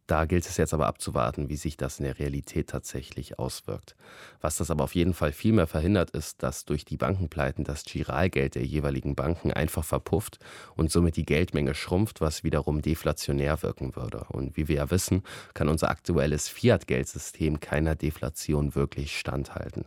Da 0.05 0.25
gilt 0.25 0.45
es 0.45 0.57
jetzt 0.57 0.73
aber 0.73 0.87
abzuwarten, 0.87 1.47
wie 1.47 1.55
sich 1.55 1.77
das 1.77 1.99
in 1.99 2.05
der 2.05 2.19
Realität 2.19 2.69
tatsächlich 2.69 3.39
auswirkt. 3.39 3.95
Was 4.41 4.57
das 4.57 4.69
aber 4.69 4.83
auf 4.83 4.95
jeden 4.95 5.13
Fall 5.13 5.31
viel 5.31 5.53
mehr 5.53 5.67
verhindert, 5.67 6.09
ist, 6.11 6.43
dass 6.43 6.65
durch 6.65 6.83
die 6.83 6.97
Bankenpleiten 6.97 7.63
das 7.63 7.85
Giralgeld 7.85 8.55
der 8.55 8.65
jeweiligen 8.65 9.15
Banken 9.15 9.53
einfach 9.53 9.85
verpufft 9.85 10.39
und 10.75 10.91
somit 10.91 11.15
die 11.15 11.25
Geldmenge 11.25 11.73
schrumpft, 11.73 12.19
was 12.19 12.43
wiederum 12.43 12.81
deflationär 12.81 13.63
wirken 13.63 13.95
würde. 13.95 14.25
Und 14.29 14.57
wie 14.57 14.67
wir 14.67 14.75
ja 14.75 14.91
wissen, 14.91 15.23
kann 15.53 15.69
unser 15.69 15.89
aktuelles 15.89 16.49
Fiat-Geldsystem 16.49 17.61
keiner 17.61 17.95
Deflation 17.95 18.75
wirklich 18.75 19.17
standhalten. 19.17 19.85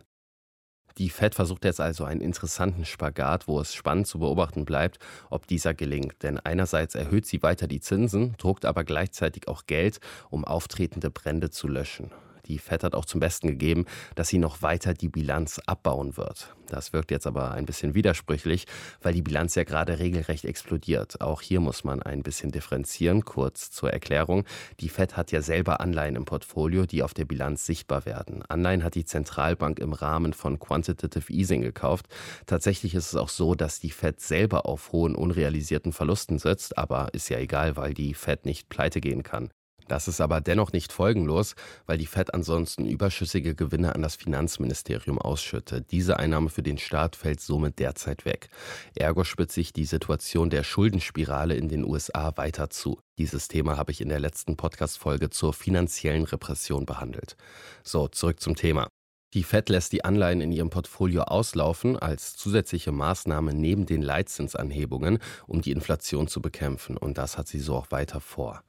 Die 0.97 1.09
Fed 1.09 1.35
versucht 1.35 1.63
jetzt 1.63 1.79
also 1.79 2.05
einen 2.05 2.21
interessanten 2.21 2.83
Spagat, 2.83 3.47
wo 3.47 3.59
es 3.59 3.73
spannend 3.73 4.07
zu 4.07 4.17
beobachten 4.17 4.65
bleibt, 4.65 4.97
ob 5.29 5.45
dieser 5.45 5.75
gelingt. 5.75 6.23
Denn 6.23 6.39
einerseits 6.39 6.95
erhöht 6.95 7.27
sie 7.27 7.43
weiter 7.43 7.67
die 7.67 7.79
Zinsen, 7.79 8.33
druckt 8.37 8.65
aber 8.65 8.83
gleichzeitig 8.83 9.47
auch 9.47 9.67
Geld, 9.67 9.99
um 10.29 10.43
auftretende 10.43 11.11
Brände 11.11 11.51
zu 11.51 11.67
löschen. 11.67 12.11
Die 12.47 12.59
FED 12.59 12.83
hat 12.83 12.95
auch 12.95 13.05
zum 13.05 13.19
Besten 13.19 13.47
gegeben, 13.47 13.85
dass 14.15 14.29
sie 14.29 14.37
noch 14.37 14.61
weiter 14.61 14.93
die 14.93 15.09
Bilanz 15.09 15.59
abbauen 15.65 16.17
wird. 16.17 16.55
Das 16.67 16.93
wirkt 16.93 17.11
jetzt 17.11 17.27
aber 17.27 17.51
ein 17.51 17.65
bisschen 17.65 17.93
widersprüchlich, 17.93 18.65
weil 19.01 19.13
die 19.13 19.21
Bilanz 19.21 19.55
ja 19.55 19.63
gerade 19.63 19.99
regelrecht 19.99 20.45
explodiert. 20.45 21.21
Auch 21.21 21.41
hier 21.41 21.59
muss 21.59 21.83
man 21.83 22.01
ein 22.01 22.23
bisschen 22.23 22.51
differenzieren. 22.51 23.23
Kurz 23.23 23.71
zur 23.71 23.91
Erklärung. 23.91 24.43
Die 24.79 24.89
Fed 24.89 25.15
hat 25.15 25.31
ja 25.31 25.41
selber 25.41 25.79
Anleihen 25.79 26.15
im 26.15 26.25
Portfolio, 26.25 26.85
die 26.85 27.03
auf 27.03 27.13
der 27.13 27.25
Bilanz 27.25 27.65
sichtbar 27.65 28.05
werden. 28.05 28.43
Anleihen 28.47 28.83
hat 28.83 28.95
die 28.95 29.05
Zentralbank 29.05 29.79
im 29.79 29.93
Rahmen 29.93 30.33
von 30.33 30.59
Quantitative 30.59 31.31
Easing 31.31 31.61
gekauft. 31.61 32.07
Tatsächlich 32.45 32.95
ist 32.95 33.07
es 33.07 33.15
auch 33.15 33.29
so, 33.29 33.55
dass 33.55 33.79
die 33.79 33.91
Fed 33.91 34.19
selber 34.19 34.65
auf 34.65 34.91
hohen 34.91 35.15
unrealisierten 35.15 35.93
Verlusten 35.93 36.39
sitzt, 36.39 36.77
aber 36.77 37.13
ist 37.13 37.29
ja 37.29 37.39
egal, 37.39 37.77
weil 37.77 37.93
die 37.93 38.13
Fed 38.13 38.45
nicht 38.45 38.69
pleite 38.69 38.99
gehen 39.01 39.23
kann. 39.23 39.49
Das 39.87 40.07
ist 40.07 40.21
aber 40.21 40.41
dennoch 40.41 40.71
nicht 40.71 40.91
folgenlos, 40.91 41.55
weil 41.85 41.97
die 41.97 42.05
Fed 42.05 42.33
ansonsten 42.33 42.85
überschüssige 42.85 43.55
Gewinne 43.55 43.95
an 43.95 44.01
das 44.01 44.15
Finanzministerium 44.15 45.19
ausschüttet. 45.19 45.91
Diese 45.91 46.17
Einnahme 46.17 46.49
für 46.49 46.63
den 46.63 46.77
Staat 46.77 47.15
fällt 47.15 47.39
somit 47.39 47.79
derzeit 47.79 48.25
weg. 48.25 48.49
Ergo 48.95 49.23
spitzt 49.23 49.55
sich 49.55 49.73
die 49.73 49.85
Situation 49.85 50.49
der 50.49 50.63
Schuldenspirale 50.63 51.55
in 51.55 51.69
den 51.69 51.85
USA 51.85 52.35
weiter 52.35 52.69
zu. 52.69 52.99
Dieses 53.17 53.47
Thema 53.47 53.77
habe 53.77 53.91
ich 53.91 54.01
in 54.01 54.09
der 54.09 54.19
letzten 54.19 54.57
Podcast-Folge 54.57 55.29
zur 55.29 55.53
finanziellen 55.53 56.25
Repression 56.25 56.85
behandelt. 56.85 57.35
So, 57.83 58.07
zurück 58.07 58.39
zum 58.39 58.55
Thema. 58.55 58.87
Die 59.33 59.43
Fed 59.43 59.67
lässt 59.67 59.91
die 59.91 60.05
Anleihen 60.05 60.39
in 60.39 60.53
ihrem 60.53 60.69
Portfolio 60.69 61.23
auslaufen 61.23 61.97
als 61.99 62.37
zusätzliche 62.37 62.93
Maßnahme 62.93 63.53
neben 63.53 63.85
den 63.85 64.01
Leitzinsanhebungen, 64.01 65.19
um 65.47 65.61
die 65.61 65.71
Inflation 65.71 66.27
zu 66.27 66.41
bekämpfen. 66.41 66.95
Und 66.95 67.17
das 67.17 67.37
hat 67.37 67.47
sie 67.47 67.59
so 67.59 67.75
auch 67.75 67.91
weiter 67.91 68.21
vor. 68.21 68.63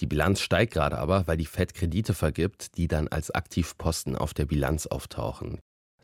Die 0.00 0.06
Bilanz 0.06 0.40
steigt 0.40 0.74
gerade 0.74 0.98
aber, 0.98 1.26
weil 1.26 1.36
die 1.36 1.46
Fed 1.46 1.74
Kredite 1.74 2.14
vergibt, 2.14 2.76
die 2.76 2.88
dann 2.88 3.08
als 3.08 3.30
Aktivposten 3.30 4.16
auf 4.16 4.34
der 4.34 4.46
Bilanz 4.46 4.86
auftauchen. 4.86 5.58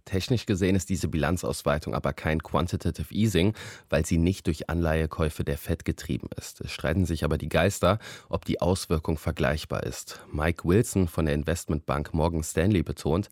Technisch 0.09 0.47
gesehen 0.47 0.75
ist 0.75 0.89
diese 0.89 1.07
Bilanzausweitung 1.07 1.95
aber 1.95 2.15
kein 2.15 2.43
Quantitative 2.43 3.13
Easing, 3.13 3.53
weil 3.91 4.07
sie 4.07 4.17
nicht 4.17 4.47
durch 4.47 4.71
Anleihekäufe 4.71 5.45
der 5.45 5.59
Fed 5.59 5.85
getrieben 5.85 6.31
ist. 6.35 6.63
Es 6.63 6.71
streiten 6.71 7.05
sich 7.05 7.25
aber 7.25 7.37
die 7.37 7.51
Geister, 7.51 7.99
ob 8.31 8.47
die 8.47 8.63
Auswirkung 8.63 9.19
vergleichbar 9.19 9.83
ist. 9.83 10.25
Mike 10.33 10.67
Wilson 10.67 11.09
von 11.09 11.27
der 11.27 11.35
Investmentbank 11.35 12.15
Morgan 12.15 12.43
Stanley 12.43 12.83
betont, 12.83 13.29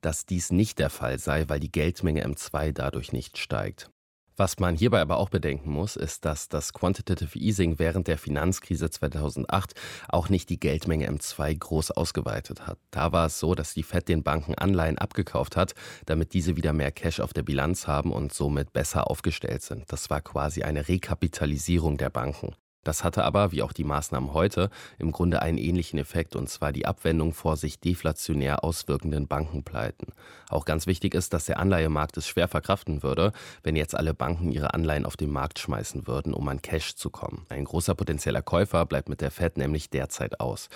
dass 0.00 0.26
dies 0.26 0.50
nicht 0.50 0.80
der 0.80 0.90
Fall 0.90 1.20
sei, 1.20 1.48
weil 1.48 1.60
die 1.60 1.70
Geldmenge 1.70 2.26
M2 2.26 2.72
dadurch 2.72 3.12
nicht 3.12 3.38
steigt. 3.38 3.90
Was 4.38 4.58
man 4.58 4.76
hierbei 4.76 5.00
aber 5.00 5.16
auch 5.16 5.30
bedenken 5.30 5.70
muss, 5.70 5.96
ist, 5.96 6.26
dass 6.26 6.50
das 6.50 6.74
Quantitative 6.74 7.38
Easing 7.38 7.78
während 7.78 8.06
der 8.06 8.18
Finanzkrise 8.18 8.90
2008 8.90 9.72
auch 10.08 10.28
nicht 10.28 10.50
die 10.50 10.60
Geldmenge 10.60 11.10
M2 11.10 11.58
groß 11.58 11.92
ausgeweitet 11.92 12.66
hat. 12.66 12.78
Da 12.90 13.12
war 13.12 13.26
es 13.26 13.40
so, 13.40 13.54
dass 13.54 13.72
die 13.72 13.82
Fed 13.82 14.08
den 14.08 14.22
Banken 14.22 14.54
Anleihen 14.54 14.98
abgekauft 14.98 15.56
hat, 15.56 15.74
damit 16.04 16.34
diese 16.34 16.56
wieder 16.56 16.74
mehr 16.74 16.92
Cash 16.92 17.20
auf 17.20 17.32
der 17.32 17.44
Bilanz 17.44 17.86
haben 17.86 18.12
und 18.12 18.34
somit 18.34 18.74
besser 18.74 19.10
aufgestellt 19.10 19.62
sind. 19.62 19.90
Das 19.90 20.10
war 20.10 20.20
quasi 20.20 20.62
eine 20.62 20.86
Rekapitalisierung 20.86 21.96
der 21.96 22.10
Banken. 22.10 22.54
Das 22.86 23.02
hatte 23.02 23.24
aber, 23.24 23.50
wie 23.50 23.62
auch 23.62 23.72
die 23.72 23.82
Maßnahmen 23.82 24.32
heute, 24.32 24.70
im 25.00 25.10
Grunde 25.10 25.42
einen 25.42 25.58
ähnlichen 25.58 25.98
Effekt, 25.98 26.36
und 26.36 26.48
zwar 26.48 26.70
die 26.70 26.86
Abwendung 26.86 27.32
vor 27.32 27.56
sich 27.56 27.80
deflationär 27.80 28.62
auswirkenden 28.62 29.26
Bankenpleiten. 29.26 30.12
Auch 30.50 30.64
ganz 30.64 30.86
wichtig 30.86 31.12
ist, 31.12 31.32
dass 31.32 31.46
der 31.46 31.58
Anleihemarkt 31.58 32.16
es 32.16 32.28
schwer 32.28 32.46
verkraften 32.46 33.02
würde, 33.02 33.32
wenn 33.64 33.74
jetzt 33.74 33.96
alle 33.96 34.14
Banken 34.14 34.52
ihre 34.52 34.72
Anleihen 34.72 35.04
auf 35.04 35.16
den 35.16 35.30
Markt 35.30 35.58
schmeißen 35.58 36.06
würden, 36.06 36.32
um 36.32 36.46
an 36.46 36.62
Cash 36.62 36.94
zu 36.94 37.10
kommen. 37.10 37.44
Ein 37.48 37.64
großer 37.64 37.96
potenzieller 37.96 38.42
Käufer 38.42 38.86
bleibt 38.86 39.08
mit 39.08 39.20
der 39.20 39.32
Fed 39.32 39.56
nämlich 39.56 39.90
derzeit 39.90 40.38
aus. 40.38 40.68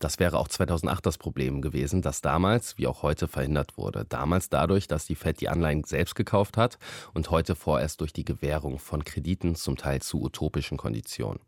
Das 0.00 0.18
wäre 0.18 0.36
auch 0.36 0.48
2008 0.48 1.06
das 1.06 1.16
Problem 1.16 1.62
gewesen, 1.62 2.02
das 2.02 2.20
damals, 2.20 2.76
wie 2.76 2.86
auch 2.86 3.02
heute, 3.02 3.26
verhindert 3.26 3.78
wurde. 3.78 4.04
Damals 4.06 4.50
dadurch, 4.50 4.86
dass 4.86 5.06
die 5.06 5.14
Fed 5.14 5.40
die 5.40 5.48
Anleihen 5.48 5.84
selbst 5.84 6.14
gekauft 6.14 6.58
hat 6.58 6.78
und 7.14 7.30
heute 7.30 7.54
vorerst 7.54 8.02
durch 8.02 8.12
die 8.12 8.26
Gewährung 8.26 8.78
von 8.78 9.02
Krediten 9.02 9.54
zum 9.54 9.78
Teil 9.78 10.02
zu 10.02 10.20
utopischen 10.20 10.76
Konditionen. 10.76 11.40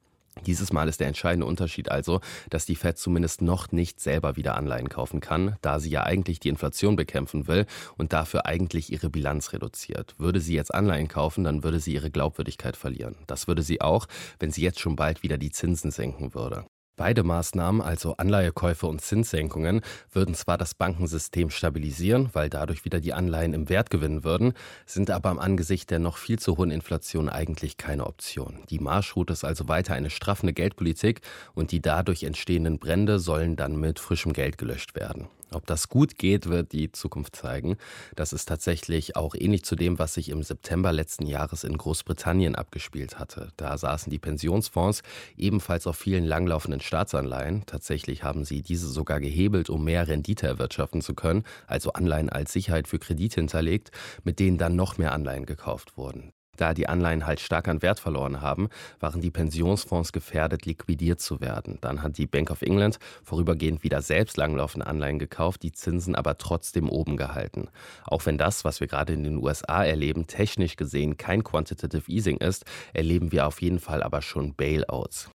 Dieses 0.45 0.73
Mal 0.73 0.89
ist 0.89 1.01
der 1.01 1.09
entscheidende 1.09 1.47
Unterschied 1.47 1.91
also, 1.91 2.21
dass 2.51 2.67
die 2.67 2.77
Fed 2.77 2.99
zumindest 2.99 3.43
noch 3.43 3.73
nicht 3.73 4.01
selber 4.01 4.37
wieder 4.37 4.57
Anleihen 4.57 4.89
kaufen 4.89 5.21
kann, 5.21 5.57
da 5.63 5.81
sie 5.81 5.91
ja 5.91 6.05
eigentlich 6.05 6.41
die 6.41 6.51
Inflation 6.51 6.95
bekämpfen 6.95 7.49
will 7.49 7.67
und 7.97 8.13
dafür 8.13 8.47
eigentlich 8.47 8.93
ihre 8.93 9.11
Bilanz 9.11 9.53
reduziert. 9.53 10.15
Würde 10.19 10.41
sie 10.41 10.55
jetzt 10.55 10.75
Anleihen 10.75 11.09
kaufen, 11.09 11.45
dann 11.45 11.65
würde 11.65 11.81
sie 11.81 11.95
ihre 11.95 12.11
Glaubwürdigkeit 12.11 12.77
verlieren. 12.77 13.17
Das 13.27 13.49
würde 13.49 13.63
sie 13.63 13.81
auch, 13.81 14.07
wenn 14.39 14.53
sie 14.53 14.63
jetzt 14.63 14.81
schon 14.81 14.95
bald 14.95 15.23
wieder 15.23 15.39
die 15.39 15.51
Zinsen 15.51 15.91
senken 15.91 16.35
würde. 16.35 16.67
Beide 16.97 17.25
Maßnahmen, 17.25 17.83
also 17.83 18.17
Anleihekäufe 18.17 18.87
und 18.87 19.03
Zinssenkungen, 19.03 19.83
würden 20.11 20.35
zwar 20.35 20.57
das 20.57 20.75
Bankensystem 20.75 21.51
stabilisieren, 21.51 22.31
weil 22.33 22.49
dadurch 22.49 22.87
wieder 22.87 23.01
die 23.01 23.13
Anleihen 23.13 23.53
im 23.53 23.69
Wert 23.69 23.91
gewinnen 23.91 24.25
würden, 24.25 24.55
sind 24.87 25.11
aber 25.11 25.31
im 25.31 25.39
Angesicht 25.39 25.91
der 25.91 25.99
noch 25.99 26.17
viel 26.17 26.39
zu 26.39 26.57
hohen 26.57 26.71
Inflation 26.71 27.29
eigentlich 27.29 27.77
keine 27.77 28.07
Option. 28.07 28.61
Die 28.71 28.79
Marschroute 28.79 29.35
ist 29.35 29.45
also 29.45 29.69
weiter 29.69 29.95
eine 29.95 30.09
straffende 30.09 30.55
Geldpolitik 30.55 31.21
und 31.55 31.71
die 31.71 31.83
dadurch 31.83 32.23
entstehenden 32.23 32.79
Brände 32.79 33.19
sollen 33.19 33.57
dann 33.57 33.77
mit 33.77 33.99
frischem 33.99 34.33
Geld 34.33 34.57
gelöscht 34.57 34.95
werden. 34.95 35.29
Ob 35.53 35.65
das 35.67 35.89
gut 35.89 36.19
geht, 36.19 36.49
wird 36.49 36.73
die 36.73 36.91
Zukunft 36.91 37.37
zeigen. 37.37 37.77
Das 38.17 38.33
ist 38.33 38.47
tatsächlich 38.47 39.15
auch 39.15 39.35
ähnlich 39.35 39.65
zu 39.65 39.77
dem, 39.77 39.99
was 39.99 40.15
sich 40.15 40.29
im 40.29 40.43
September 40.43 40.93
letzten 40.93 41.27
Jahres 41.27 41.63
in 41.63 41.79
Großbritannien 41.79 42.57
abgespielt 42.57 43.19
hatte. 43.19 43.53
Da 43.57 43.79
saßen 43.79 44.11
die 44.11 44.19
Pensionsfonds 44.19 45.03
ebenfalls 45.37 45.87
auf 45.87 45.97
vielen 45.97 46.25
langlaufenden 46.25 46.81
Staatsanleihen. 46.81 47.65
Tatsächlich 47.67 48.25
haben 48.25 48.45
sie 48.45 48.63
diese 48.63 48.89
sogar 48.89 49.21
gehebelt, 49.21 49.71
um 49.71 49.85
mehr 49.85 50.09
Rendite 50.09 50.49
erwirtschaften 50.49 51.01
zu 51.01 51.15
können, 51.15 51.45
also 51.69 51.93
Anleihen 51.93 52.29
als 52.29 52.53
Sicherheit 52.53 52.89
für 52.89 52.99
Kredite 52.99 53.41
hinterlegt, 53.41 53.93
mit 54.25 54.41
denen 54.41 54.59
dann 54.59 54.75
noch 54.75 54.99
mehr 54.99 55.13
Anleihen 55.13 55.47
gekauft 55.47 55.97
wurden. 55.97 56.33
Da 56.57 56.75
die 56.75 56.89
Anleihen 56.89 57.27
halt 57.27 57.41
stark 57.41 57.69
an 57.69 57.83
Wert 57.83 58.01
verloren 58.01 58.41
haben, 58.41 58.69
waren 59.01 59.21
die 59.21 59.31
Pensionsfonds 59.31 60.13
gefährdet, 60.13 60.67
liquidiert 60.67 61.21
zu 61.21 61.41
werden. 61.41 61.79
Dann 61.81 62.03
hat 62.03 62.19
die 62.19 62.27
Bank 62.27 62.51
of 62.51 62.63
England 62.63 62.99
vorübergehend 63.23 63.83
wieder 63.83 64.03
selbst 64.03 64.37
langlaufende 64.37 64.87
Anleihen 64.87 65.19
gekauft, 65.19 65.63
die 65.63 65.73
Zinsen 65.73 66.15
aber 66.15 66.39
trotzdem 66.39 66.89
oben 66.89 67.17
gehalten. 67.17 67.69
Auch 68.05 68.27
wenn 68.27 68.39
das, 68.39 68.65
was 68.65 68.81
wir 68.81 68.87
gerade 68.87 69.13
in 69.13 69.25
den 69.25 69.37
USA 69.37 69.85
erleben, 69.85 70.27
technisch 70.27 70.77
gesehen 70.77 71.17
kein 71.17 71.45
Quantitative 71.45 72.11
Easing 72.11 72.39
ist, 72.39 72.65
erleben 72.93 73.33
wir 73.33 73.47
auf 73.47 73.61
jeden 73.61 73.79
Fall 73.79 74.03
aber 74.03 74.23
schon 74.23 74.55
Bailouts. 74.55 75.31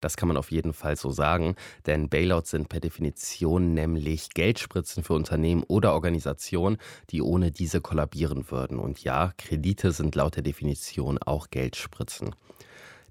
Das 0.00 0.16
kann 0.16 0.28
man 0.28 0.36
auf 0.36 0.50
jeden 0.50 0.74
Fall 0.74 0.96
so 0.96 1.10
sagen, 1.10 1.56
denn 1.86 2.08
Bailouts 2.08 2.50
sind 2.50 2.68
per 2.68 2.80
Definition 2.80 3.72
nämlich 3.72 4.30
Geldspritzen 4.30 5.02
für 5.02 5.14
Unternehmen 5.14 5.64
oder 5.66 5.94
Organisationen, 5.94 6.76
die 7.10 7.22
ohne 7.22 7.50
diese 7.50 7.80
kollabieren 7.80 8.50
würden. 8.50 8.78
Und 8.78 9.02
ja, 9.02 9.32
Kredite 9.38 9.92
sind 9.92 10.14
laut 10.14 10.36
der 10.36 10.42
Definition 10.42 11.18
auch 11.18 11.48
Geldspritzen. 11.50 12.34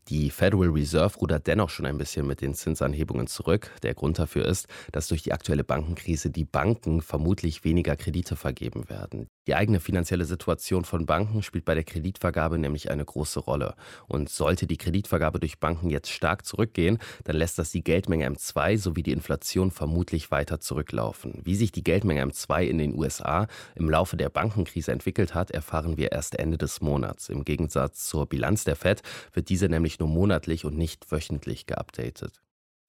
Die 0.09 0.29
Federal 0.29 0.69
Reserve 0.69 1.17
rudert 1.17 1.47
dennoch 1.47 1.71
schon 1.71 1.87
ein 1.87 1.97
bisschen 1.97 2.27
mit 2.27 2.41
den 2.41 2.53
Zinsanhebungen 2.53 3.25
zurück. 3.25 3.71
Der 3.81 3.95
Grund 3.95 4.19
dafür 4.19 4.45
ist, 4.45 4.67
dass 4.91 5.07
durch 5.07 5.23
die 5.23 5.33
aktuelle 5.33 5.63
Bankenkrise 5.63 6.29
die 6.29 6.45
Banken 6.45 7.01
vermutlich 7.01 7.63
weniger 7.63 7.95
Kredite 7.95 8.35
vergeben 8.35 8.87
werden. 8.87 9.27
Die 9.47 9.55
eigene 9.55 9.79
finanzielle 9.79 10.25
Situation 10.25 10.85
von 10.85 11.05
Banken 11.05 11.43
spielt 11.43 11.65
bei 11.65 11.75
der 11.75 11.83
Kreditvergabe 11.83 12.57
nämlich 12.57 12.89
eine 12.89 13.05
große 13.05 13.39
Rolle. 13.39 13.75
Und 14.07 14.29
sollte 14.29 14.65
die 14.65 14.77
Kreditvergabe 14.77 15.39
durch 15.39 15.59
Banken 15.59 15.89
jetzt 15.89 16.11
stark 16.11 16.45
zurückgehen, 16.45 16.97
dann 17.25 17.35
lässt 17.35 17.59
das 17.59 17.71
die 17.71 17.83
Geldmenge 17.83 18.27
M2 18.27 18.77
sowie 18.77 19.03
die 19.03 19.11
Inflation 19.11 19.69
vermutlich 19.69 20.31
weiter 20.31 20.59
zurücklaufen. 20.59 21.41
Wie 21.43 21.55
sich 21.55 21.71
die 21.71 21.83
Geldmenge 21.83 22.23
M2 22.25 22.63
in 22.63 22.79
den 22.79 22.95
USA 22.95 23.47
im 23.75 23.89
Laufe 23.89 24.17
der 24.17 24.29
Bankenkrise 24.29 24.91
entwickelt 24.91 25.35
hat, 25.35 25.51
erfahren 25.51 25.97
wir 25.97 26.11
erst 26.11 26.39
Ende 26.39 26.57
des 26.57 26.81
Monats. 26.81 27.29
Im 27.29 27.45
Gegensatz 27.45 28.07
zur 28.07 28.25
Bilanz 28.25 28.63
der 28.63 28.75
Fed 28.75 29.03
wird 29.33 29.49
diese 29.49 29.69
nämlich 29.69 29.99
nur 29.99 30.09
monatlich 30.09 30.65
und 30.65 30.77
nicht 30.77 31.11
wöchentlich 31.11 31.67
geupdatet. 31.67 32.44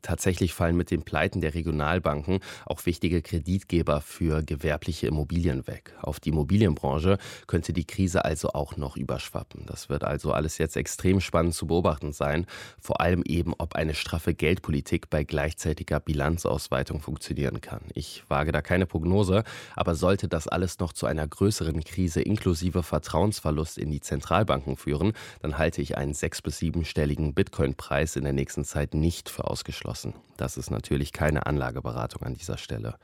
Tatsächlich 0.06 0.54
fallen 0.54 0.76
mit 0.76 0.92
den 0.92 1.02
Pleiten 1.02 1.40
der 1.40 1.54
Regionalbanken 1.54 2.38
auch 2.64 2.86
wichtige 2.86 3.22
Kreditgeber 3.22 4.00
für 4.00 4.44
gewerbliche 4.44 5.08
Immobilien 5.08 5.66
weg. 5.66 5.96
Auf 6.00 6.20
die 6.20 6.28
Immobilienbranche 6.28 7.18
könnte 7.48 7.72
die 7.72 7.86
Krise 7.86 8.24
also 8.24 8.50
auch 8.50 8.76
noch 8.76 8.96
überschwappen. 8.96 9.66
Das 9.66 9.88
wird 9.88 10.04
also 10.04 10.30
alles 10.30 10.58
jetzt 10.58 10.76
extrem 10.76 11.20
spannend 11.20 11.54
zu 11.54 11.66
beobachten 11.66 12.12
sein, 12.12 12.46
vor 12.78 13.00
allem 13.00 13.24
eben, 13.26 13.52
ob 13.58 13.74
eine 13.74 13.94
straffe 13.94 14.32
Geldpolitik 14.32 15.10
bei 15.10 15.24
gleichzeitiger 15.24 15.98
Bilanzausweitung 15.98 17.00
funktionieren 17.00 17.60
kann. 17.60 17.80
Ich 17.92 18.22
wage 18.28 18.52
da 18.52 18.62
keine 18.62 18.86
Prognose, 18.86 19.42
aber 19.74 19.96
sollte 19.96 20.28
das 20.28 20.46
alles 20.46 20.78
noch 20.78 20.92
zu 20.92 21.06
einer 21.06 21.26
größeren 21.26 21.82
Krise 21.82 22.22
inklusive 22.22 22.84
Vertrauensverlust 22.84 23.76
in 23.76 23.90
die 23.90 24.00
Zentralbanken 24.00 24.76
führen, 24.76 25.14
dann 25.42 25.58
halte 25.58 25.82
ich 25.82 25.98
einen 25.98 26.14
sechs- 26.14 26.42
bis 26.42 26.58
siebenstelligen 26.58 27.34
Bitcoin-Preis 27.34 28.14
in 28.14 28.22
der 28.22 28.32
nächsten 28.32 28.64
Zeit 28.64 28.94
nicht 28.94 29.28
für 29.28 29.50
ausgeschlossen 29.50 29.95
abgeschlossen. 29.96 30.14
Das 30.36 30.56
ist 30.56 30.70
natürlich 30.70 31.12
keine 31.12 31.46
Anlageberatung 31.46 32.22
an 32.22 32.34
dieser 32.34 32.58
Stelle. 32.58 32.96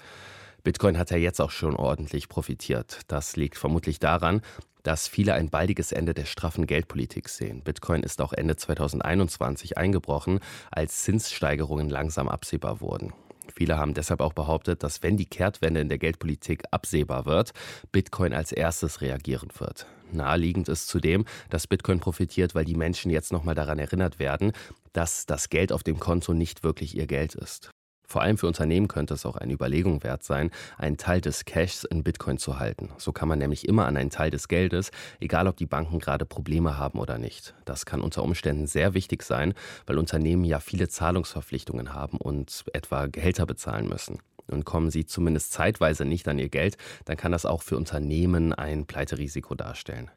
Bitcoin 0.64 0.96
hat 0.98 1.10
ja 1.10 1.16
jetzt 1.16 1.40
auch 1.40 1.50
schon 1.50 1.74
ordentlich 1.74 2.28
profitiert. 2.28 3.00
Das 3.08 3.36
liegt 3.36 3.56
vermutlich 3.56 3.98
daran, 3.98 4.42
dass 4.84 5.08
viele 5.08 5.34
ein 5.34 5.48
baldiges 5.48 5.92
Ende 5.92 6.14
der 6.14 6.24
straffen 6.24 6.66
Geldpolitik 6.66 7.28
sehen. 7.28 7.62
Bitcoin 7.62 8.02
ist 8.02 8.20
auch 8.20 8.32
Ende 8.32 8.56
2021 8.56 9.76
eingebrochen, 9.76 10.40
als 10.70 11.02
Zinssteigerungen 11.02 11.88
langsam 11.88 12.28
absehbar 12.28 12.80
wurden. 12.80 13.12
Viele 13.54 13.76
haben 13.76 13.94
deshalb 13.94 14.20
auch 14.20 14.34
behauptet, 14.34 14.82
dass 14.82 15.02
wenn 15.02 15.16
die 15.16 15.26
Kehrtwende 15.26 15.80
in 15.80 15.88
der 15.88 15.98
Geldpolitik 15.98 16.62
absehbar 16.70 17.26
wird, 17.26 17.52
Bitcoin 17.90 18.32
als 18.32 18.52
erstes 18.52 19.00
reagieren 19.00 19.48
wird. 19.58 19.86
Naheliegend 20.12 20.68
ist 20.68 20.88
zudem, 20.88 21.24
dass 21.50 21.66
Bitcoin 21.66 22.00
profitiert, 22.00 22.54
weil 22.54 22.64
die 22.64 22.76
Menschen 22.76 23.10
jetzt 23.10 23.32
nochmal 23.32 23.54
daran 23.54 23.78
erinnert 23.78 24.18
werden, 24.18 24.52
dass 24.92 25.26
das 25.26 25.48
Geld 25.48 25.72
auf 25.72 25.82
dem 25.82 25.98
Konto 25.98 26.34
nicht 26.34 26.62
wirklich 26.62 26.96
ihr 26.96 27.06
Geld 27.06 27.34
ist. 27.34 27.70
Vor 28.12 28.20
allem 28.20 28.36
für 28.36 28.46
Unternehmen 28.46 28.88
könnte 28.88 29.14
es 29.14 29.24
auch 29.24 29.36
eine 29.36 29.54
Überlegung 29.54 30.02
wert 30.02 30.22
sein, 30.22 30.50
einen 30.76 30.98
Teil 30.98 31.22
des 31.22 31.46
Cashs 31.46 31.84
in 31.84 32.04
Bitcoin 32.04 32.36
zu 32.36 32.58
halten. 32.58 32.90
So 32.98 33.10
kann 33.10 33.26
man 33.26 33.38
nämlich 33.38 33.66
immer 33.66 33.86
an 33.86 33.96
einen 33.96 34.10
Teil 34.10 34.30
des 34.30 34.48
Geldes, 34.48 34.90
egal 35.18 35.46
ob 35.46 35.56
die 35.56 35.64
Banken 35.64 35.98
gerade 35.98 36.26
Probleme 36.26 36.76
haben 36.76 36.98
oder 36.98 37.16
nicht. 37.16 37.54
Das 37.64 37.86
kann 37.86 38.02
unter 38.02 38.22
Umständen 38.22 38.66
sehr 38.66 38.92
wichtig 38.92 39.22
sein, 39.22 39.54
weil 39.86 39.96
Unternehmen 39.96 40.44
ja 40.44 40.60
viele 40.60 40.88
Zahlungsverpflichtungen 40.88 41.94
haben 41.94 42.18
und 42.18 42.64
etwa 42.74 43.06
Gehälter 43.06 43.46
bezahlen 43.46 43.88
müssen. 43.88 44.18
Und 44.48 44.64
kommen 44.64 44.90
sie 44.90 45.06
zumindest 45.06 45.52
zeitweise 45.52 46.04
nicht 46.04 46.28
an 46.28 46.38
ihr 46.38 46.48
Geld, 46.48 46.76
dann 47.04 47.16
kann 47.16 47.32
das 47.32 47.46
auch 47.46 47.62
für 47.62 47.76
Unternehmen 47.76 48.52
ein 48.52 48.86
Pleiterisiko 48.86 49.54
darstellen. 49.54 50.10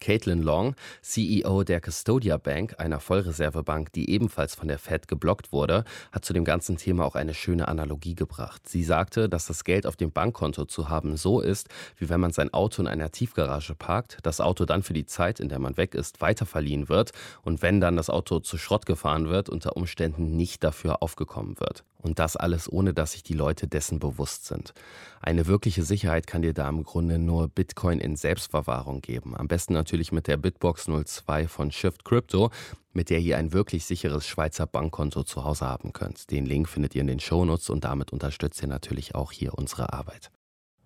Caitlin 0.00 0.42
Long, 0.42 0.74
CEO 1.02 1.62
der 1.62 1.80
Custodia 1.80 2.38
Bank, 2.38 2.74
einer 2.78 3.00
Vollreservebank, 3.00 3.92
die 3.92 4.10
ebenfalls 4.10 4.54
von 4.54 4.66
der 4.66 4.78
Fed 4.78 5.08
geblockt 5.08 5.52
wurde, 5.52 5.84
hat 6.10 6.24
zu 6.24 6.32
dem 6.32 6.44
ganzen 6.44 6.78
Thema 6.78 7.04
auch 7.04 7.14
eine 7.14 7.34
schöne 7.34 7.68
Analogie 7.68 8.14
gebracht. 8.14 8.66
Sie 8.66 8.82
sagte, 8.82 9.28
dass 9.28 9.46
das 9.46 9.62
Geld 9.62 9.86
auf 9.86 9.96
dem 9.96 10.10
Bankkonto 10.10 10.64
zu 10.64 10.88
haben 10.88 11.16
so 11.16 11.40
ist, 11.40 11.68
wie 11.98 12.08
wenn 12.08 12.20
man 12.20 12.32
sein 12.32 12.52
Auto 12.52 12.80
in 12.80 12.88
einer 12.88 13.12
Tiefgarage 13.12 13.74
parkt, 13.74 14.18
das 14.22 14.40
Auto 14.40 14.64
dann 14.64 14.82
für 14.82 14.94
die 14.94 15.06
Zeit, 15.06 15.38
in 15.38 15.50
der 15.50 15.58
man 15.58 15.76
weg 15.76 15.94
ist, 15.94 16.22
weiterverliehen 16.22 16.88
wird 16.88 17.12
und 17.42 17.60
wenn 17.60 17.80
dann 17.80 17.96
das 17.96 18.08
Auto 18.08 18.40
zu 18.40 18.56
Schrott 18.56 18.86
gefahren 18.86 19.28
wird, 19.28 19.50
unter 19.50 19.76
Umständen 19.76 20.34
nicht 20.36 20.64
dafür 20.64 21.02
aufgekommen 21.02 21.60
wird. 21.60 21.84
Und 22.02 22.18
das 22.18 22.36
alles 22.36 22.70
ohne, 22.70 22.94
dass 22.94 23.12
sich 23.12 23.22
die 23.22 23.34
Leute 23.34 23.68
dessen 23.68 23.98
bewusst 23.98 24.46
sind. 24.46 24.72
Eine 25.20 25.46
wirkliche 25.46 25.82
Sicherheit 25.82 26.26
kann 26.26 26.42
dir 26.42 26.54
da 26.54 26.68
im 26.68 26.82
Grunde 26.82 27.18
nur 27.18 27.48
Bitcoin 27.48 28.00
in 28.00 28.16
Selbstverwahrung 28.16 29.02
geben. 29.02 29.36
Am 29.36 29.48
besten 29.48 29.74
natürlich 29.74 30.10
mit 30.10 30.26
der 30.26 30.38
Bitbox 30.38 30.88
02 31.04 31.48
von 31.48 31.70
Shift 31.70 32.04
Crypto, 32.04 32.50
mit 32.92 33.10
der 33.10 33.18
ihr 33.20 33.36
ein 33.36 33.52
wirklich 33.52 33.84
sicheres 33.84 34.26
Schweizer 34.26 34.66
Bankkonto 34.66 35.22
zu 35.24 35.44
Hause 35.44 35.66
haben 35.66 35.92
könnt. 35.92 36.30
Den 36.30 36.46
Link 36.46 36.68
findet 36.68 36.94
ihr 36.94 37.02
in 37.02 37.06
den 37.06 37.20
Shownotes 37.20 37.70
und 37.70 37.84
damit 37.84 38.12
unterstützt 38.12 38.62
ihr 38.62 38.68
natürlich 38.68 39.14
auch 39.14 39.32
hier 39.32 39.54
unsere 39.54 39.92
Arbeit. 39.92 40.30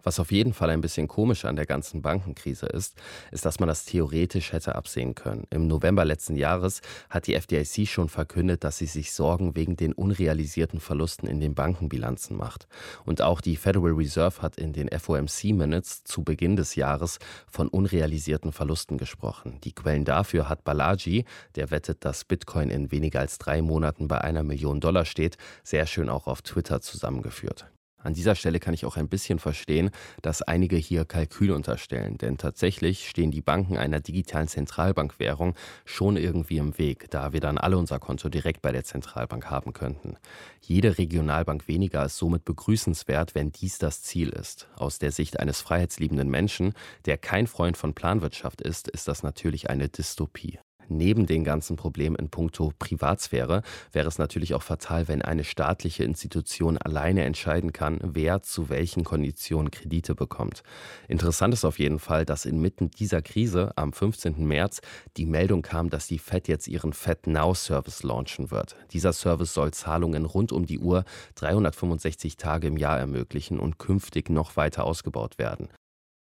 Was 0.05 0.21
auf 0.21 0.31
jeden 0.31 0.53
Fall 0.53 0.69
ein 0.69 0.83
bisschen 0.83 1.09
komisch 1.09 1.47
an 1.47 1.57
der 1.57 1.65
ganzen 1.65 2.03
Bankenkrise 2.03 2.67
ist, 2.67 2.95
ist, 3.33 3.47
dass 3.47 3.59
man 3.59 3.69
das 3.69 3.87
theoretisch 3.87 4.53
hätte 4.53 4.75
absehen 4.75 5.15
können. 5.15 5.47
Im 5.51 5.67
November 5.67 6.05
letzten 6.05 6.37
Jahres 6.37 6.83
hat 7.09 7.27
die 7.27 7.35
FDIC 7.35 7.89
schon 7.89 8.11
verkündet, 8.11 8.65
dass 8.65 8.77
sie 8.77 8.87
sich 8.87 9.13
Sorgen 9.13 9.57
wegen 9.57 9.77
den 9.77 9.95
unrealisierten 9.95 10.79
Verlusten 10.79 11.27
in 11.27 11.41
den 11.41 11.55
Bankenbilanzen 11.55 12.37
macht. 12.37 12.69
Und 13.07 13.23
auch 13.23 13.41
die 13.41 13.57
Federal 13.57 13.93
Reserve 13.93 14.43
hat 14.43 14.57
in 14.59 14.75
den 14.75 14.91
FOMC 14.91 15.55
Minutes 15.55 16.05
zu 16.05 16.23
Beginn 16.23 16.57
des 16.57 16.75
Jahres 16.75 17.19
von 17.51 17.69
unrealisierten 17.69 18.53
Verlusten 18.53 18.99
gesprochen. 18.99 19.59
Die 19.65 19.73
Quellen 19.73 20.05
dafür 20.05 20.51
hat 20.51 20.65
Balaji, 20.65 21.25
der 21.57 21.71
wettet, 21.71 22.05
dass 22.05 22.25
Bitcoin 22.25 22.69
in 22.69 22.93
weniger 22.93 23.21
als 23.21 23.39
drei 23.39 23.63
Monaten 23.63 24.07
bei 24.07 24.21
einer 24.21 24.43
Million 24.43 24.81
Dollar 24.81 25.07
steht, 25.07 25.39
sehr 25.63 25.87
schön 25.87 26.11
auch 26.11 26.27
auf 26.27 26.43
Twitter 26.43 26.83
zusammengeführt. 26.83 27.67
An 28.05 28.13
dieser 28.15 28.35
Stelle 28.35 28.61
kann 28.61 28.75
ich 28.75 28.85
auch 28.85 28.97
ein 28.97 29.09
bisschen 29.09 29.39
verstehen, 29.39 29.91
dass 30.21 30.43
einige 30.43 30.77
hier 30.77 31.07
Kalkül 31.07 31.51
unterstellen, 31.51 32.19
denn 32.19 32.37
tatsächlich 32.37 33.09
stehen 33.09 33.31
die 33.31 33.41
Banken 33.41 33.79
einer 33.79 34.01
digitalen 34.01 34.47
Zentralbankwährung 34.47 35.55
schon 35.87 36.19
irgendwie 36.19 36.59
im 36.59 36.77
Weg, 36.79 37.11
da 37.11 37.33
wir 37.33 37.41
dann 37.41 37.57
alle 37.57 37.79
unser 37.79 37.99
Konto 37.99 38.29
direkt 38.29 38.61
bei 38.61 38.73
der 38.73 38.85
Zentralbank 38.85 39.51
haben 39.51 39.73
könnten. 39.73 40.19
Jede 40.61 40.99
Regionalbank 40.99 41.67
weniger 41.67 42.05
ist 42.05 42.19
somit 42.19 42.45
begrüßenswert, 42.45 43.35
wenn 43.35 43.53
dies 43.53 43.79
das 43.79 44.03
Ziel 44.03 44.29
ist. 44.29 44.69
Aus 44.77 44.99
der 44.99 45.11
Sicht 45.11 45.41
eines 45.41 45.63
freiheitsliebenden 45.63 46.29
Menschen, 46.29 46.75
der 47.07 47.17
kein 47.17 47.47
Freund 47.47 47.79
von 47.79 47.95
Planwirtschaft 47.95 48.61
ist, 48.61 48.89
ist 48.89 49.09
das 49.09 49.23
natürlich 49.23 49.71
eine 49.71 49.89
Dystopie. 49.89 50.59
Neben 50.89 51.27
den 51.27 51.45
ganzen 51.45 51.77
Problemen 51.77 52.17
in 52.17 52.29
puncto 52.31 52.73
Privatsphäre 52.79 53.63
wäre 53.93 54.09
es 54.09 54.19
natürlich 54.19 54.55
auch 54.55 54.63
fatal, 54.63 55.09
wenn 55.09 55.23
eine 55.23 55.45
staatliche 55.45 56.05
Institution 56.05 56.79
alleine 56.79 57.25
entscheiden 57.25 57.73
kann, 57.73 57.99
wer 58.03 58.43
zu 58.43 58.69
welchen 58.69 59.05
Konditionen 59.05 59.71
Kredite 59.71 60.15
bekommt. 60.15 60.63
Interessant 61.09 61.55
ist 61.55 61.65
auf 61.65 61.79
jeden 61.79 61.99
Fall, 61.99 62.25
dass 62.25 62.45
inmitten 62.45 62.91
dieser 62.91 63.23
Krise 63.23 63.73
am 63.77 63.93
15. 63.93 64.47
März 64.47 64.81
die 65.17 65.27
Meldung 65.27 65.63
kam, 65.63 65.91
dass 65.91 66.07
die 66.07 66.19
Fed 66.19 66.49
jetzt 66.49 66.69
ihren 66.69 66.93
Fed 66.93 67.27
Now 67.27 67.55
Service 67.55 68.03
launchen 68.03 68.51
wird. 68.51 68.77
Dieser 68.93 69.13
Service 69.13 69.55
soll 69.55 69.73
Zahlungen 69.73 70.25
rund 70.25 70.53
um 70.53 70.67
die 70.67 70.79
Uhr 70.79 71.05
365 71.37 72.37
Tage 72.37 72.67
im 72.67 72.77
Jahr 72.77 72.99
ermöglichen 72.99 73.59
und 73.59 73.79
künftig 73.79 74.31
noch 74.31 74.57
weiter 74.57 74.85
ausgebaut 74.85 75.39
werden. 75.39 75.69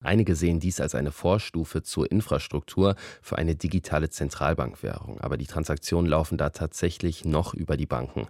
Einige 0.04 0.36
sehen 0.36 0.60
dies 0.60 0.80
als 0.80 0.94
eine 0.94 1.10
Vorstufe 1.10 1.82
zur 1.82 2.10
Infrastruktur 2.10 2.94
für 3.22 3.38
eine 3.38 3.56
digitale 3.56 4.10
Zentralbankwährung, 4.10 5.20
aber 5.20 5.36
die 5.36 5.46
Transaktionen 5.46 6.08
laufen 6.08 6.38
da 6.38 6.50
tatsächlich 6.50 7.24
noch 7.24 7.54
über 7.54 7.76
die 7.76 7.86
Banken. 7.86 8.28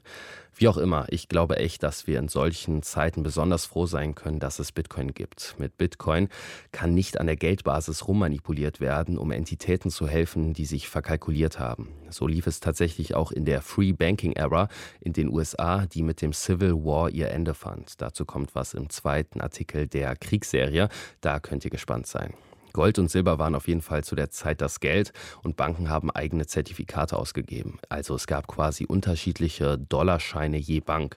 Wie 0.56 0.68
auch 0.68 0.76
immer, 0.76 1.06
ich 1.08 1.28
glaube 1.28 1.56
echt, 1.56 1.82
dass 1.82 2.06
wir 2.06 2.20
in 2.20 2.28
solchen 2.28 2.82
Zeiten 2.82 3.24
besonders 3.24 3.66
froh 3.66 3.86
sein 3.86 4.14
können, 4.14 4.38
dass 4.38 4.60
es 4.60 4.70
Bitcoin 4.70 5.12
gibt. 5.12 5.56
Mit 5.58 5.76
Bitcoin 5.76 6.28
kann 6.70 6.94
nicht 6.94 7.18
an 7.18 7.26
der 7.26 7.36
Geldbasis 7.36 8.06
rummanipuliert 8.06 8.78
werden, 8.78 9.18
um 9.18 9.32
Entitäten 9.32 9.90
zu 9.90 10.06
helfen, 10.06 10.54
die 10.54 10.66
sich 10.66 10.88
verkalkuliert 10.88 11.58
haben. 11.58 11.88
So 12.14 12.26
lief 12.26 12.46
es 12.46 12.60
tatsächlich 12.60 13.14
auch 13.14 13.32
in 13.32 13.44
der 13.44 13.60
Free 13.60 13.92
Banking 13.92 14.32
Era 14.32 14.68
in 15.00 15.12
den 15.12 15.28
USA, 15.28 15.86
die 15.86 16.02
mit 16.02 16.22
dem 16.22 16.32
Civil 16.32 16.72
War 16.72 17.10
ihr 17.10 17.30
Ende 17.30 17.54
fand. 17.54 18.00
Dazu 18.00 18.24
kommt 18.24 18.54
was 18.54 18.74
im 18.74 18.88
zweiten 18.88 19.40
Artikel 19.40 19.86
der 19.86 20.16
Kriegsserie. 20.16 20.88
Da 21.20 21.40
könnt 21.40 21.64
ihr 21.64 21.70
gespannt 21.70 22.06
sein. 22.06 22.34
Gold 22.72 22.98
und 22.98 23.08
Silber 23.08 23.38
waren 23.38 23.54
auf 23.54 23.68
jeden 23.68 23.82
Fall 23.82 24.02
zu 24.02 24.16
der 24.16 24.30
Zeit 24.30 24.60
das 24.60 24.80
Geld 24.80 25.12
und 25.42 25.56
Banken 25.56 25.88
haben 25.88 26.10
eigene 26.10 26.46
Zertifikate 26.46 27.16
ausgegeben. 27.16 27.78
Also 27.88 28.16
es 28.16 28.26
gab 28.26 28.48
quasi 28.48 28.84
unterschiedliche 28.84 29.78
Dollarscheine 29.78 30.56
je 30.56 30.80
Bank. 30.80 31.16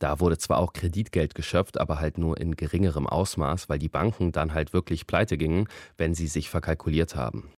Da 0.00 0.20
wurde 0.20 0.38
zwar 0.38 0.58
auch 0.58 0.72
Kreditgeld 0.72 1.34
geschöpft, 1.34 1.80
aber 1.80 2.00
halt 2.00 2.18
nur 2.18 2.40
in 2.40 2.56
geringerem 2.56 3.06
Ausmaß, 3.06 3.68
weil 3.68 3.78
die 3.78 3.88
Banken 3.88 4.32
dann 4.32 4.54
halt 4.54 4.72
wirklich 4.72 5.06
pleite 5.06 5.36
gingen, 5.36 5.68
wenn 5.96 6.14
sie 6.14 6.26
sich 6.26 6.50
verkalkuliert 6.50 7.16
haben. 7.16 7.52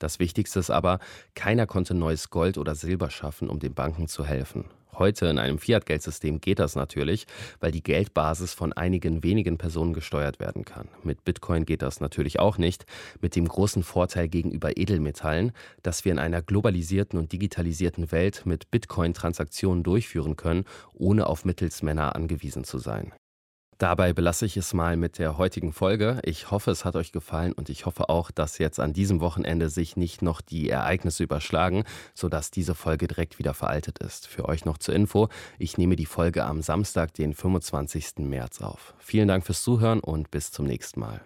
Das 0.00 0.18
Wichtigste 0.18 0.58
ist 0.58 0.70
aber, 0.70 0.98
keiner 1.34 1.66
konnte 1.66 1.94
neues 1.94 2.30
Gold 2.30 2.58
oder 2.58 2.74
Silber 2.74 3.10
schaffen, 3.10 3.48
um 3.48 3.60
den 3.60 3.74
Banken 3.74 4.08
zu 4.08 4.24
helfen. 4.24 4.64
Heute 4.94 5.26
in 5.26 5.38
einem 5.38 5.58
Fiat-Geldsystem 5.58 6.40
geht 6.40 6.58
das 6.58 6.74
natürlich, 6.74 7.26
weil 7.60 7.70
die 7.70 7.82
Geldbasis 7.82 8.54
von 8.54 8.72
einigen 8.72 9.22
wenigen 9.22 9.56
Personen 9.58 9.92
gesteuert 9.92 10.40
werden 10.40 10.64
kann. 10.64 10.88
Mit 11.02 11.24
Bitcoin 11.24 11.64
geht 11.64 11.82
das 11.82 12.00
natürlich 12.00 12.40
auch 12.40 12.58
nicht, 12.58 12.86
mit 13.20 13.36
dem 13.36 13.46
großen 13.46 13.82
Vorteil 13.82 14.28
gegenüber 14.28 14.76
Edelmetallen, 14.76 15.52
dass 15.82 16.04
wir 16.04 16.12
in 16.12 16.18
einer 16.18 16.42
globalisierten 16.42 17.18
und 17.18 17.32
digitalisierten 17.32 18.10
Welt 18.10 18.42
mit 18.46 18.70
Bitcoin 18.70 19.14
Transaktionen 19.14 19.84
durchführen 19.84 20.36
können, 20.36 20.64
ohne 20.92 21.26
auf 21.26 21.44
Mittelsmänner 21.44 22.16
angewiesen 22.16 22.64
zu 22.64 22.78
sein. 22.78 23.12
Dabei 23.80 24.12
belasse 24.12 24.44
ich 24.44 24.58
es 24.58 24.74
mal 24.74 24.98
mit 24.98 25.18
der 25.18 25.38
heutigen 25.38 25.72
Folge. 25.72 26.20
Ich 26.22 26.50
hoffe, 26.50 26.70
es 26.70 26.84
hat 26.84 26.96
euch 26.96 27.12
gefallen 27.12 27.54
und 27.54 27.70
ich 27.70 27.86
hoffe 27.86 28.10
auch, 28.10 28.30
dass 28.30 28.58
jetzt 28.58 28.78
an 28.78 28.92
diesem 28.92 29.22
Wochenende 29.22 29.70
sich 29.70 29.96
nicht 29.96 30.20
noch 30.20 30.42
die 30.42 30.68
Ereignisse 30.68 31.24
überschlagen, 31.24 31.84
sodass 32.14 32.50
diese 32.50 32.74
Folge 32.74 33.08
direkt 33.08 33.38
wieder 33.38 33.54
veraltet 33.54 33.98
ist. 33.98 34.26
Für 34.26 34.50
euch 34.50 34.66
noch 34.66 34.76
zur 34.76 34.94
Info, 34.94 35.30
ich 35.58 35.78
nehme 35.78 35.96
die 35.96 36.04
Folge 36.04 36.44
am 36.44 36.60
Samstag, 36.60 37.14
den 37.14 37.32
25. 37.32 38.18
März 38.18 38.60
auf. 38.60 38.92
Vielen 38.98 39.28
Dank 39.28 39.46
fürs 39.46 39.62
Zuhören 39.62 40.00
und 40.00 40.30
bis 40.30 40.52
zum 40.52 40.66
nächsten 40.66 41.00
Mal. 41.00 41.22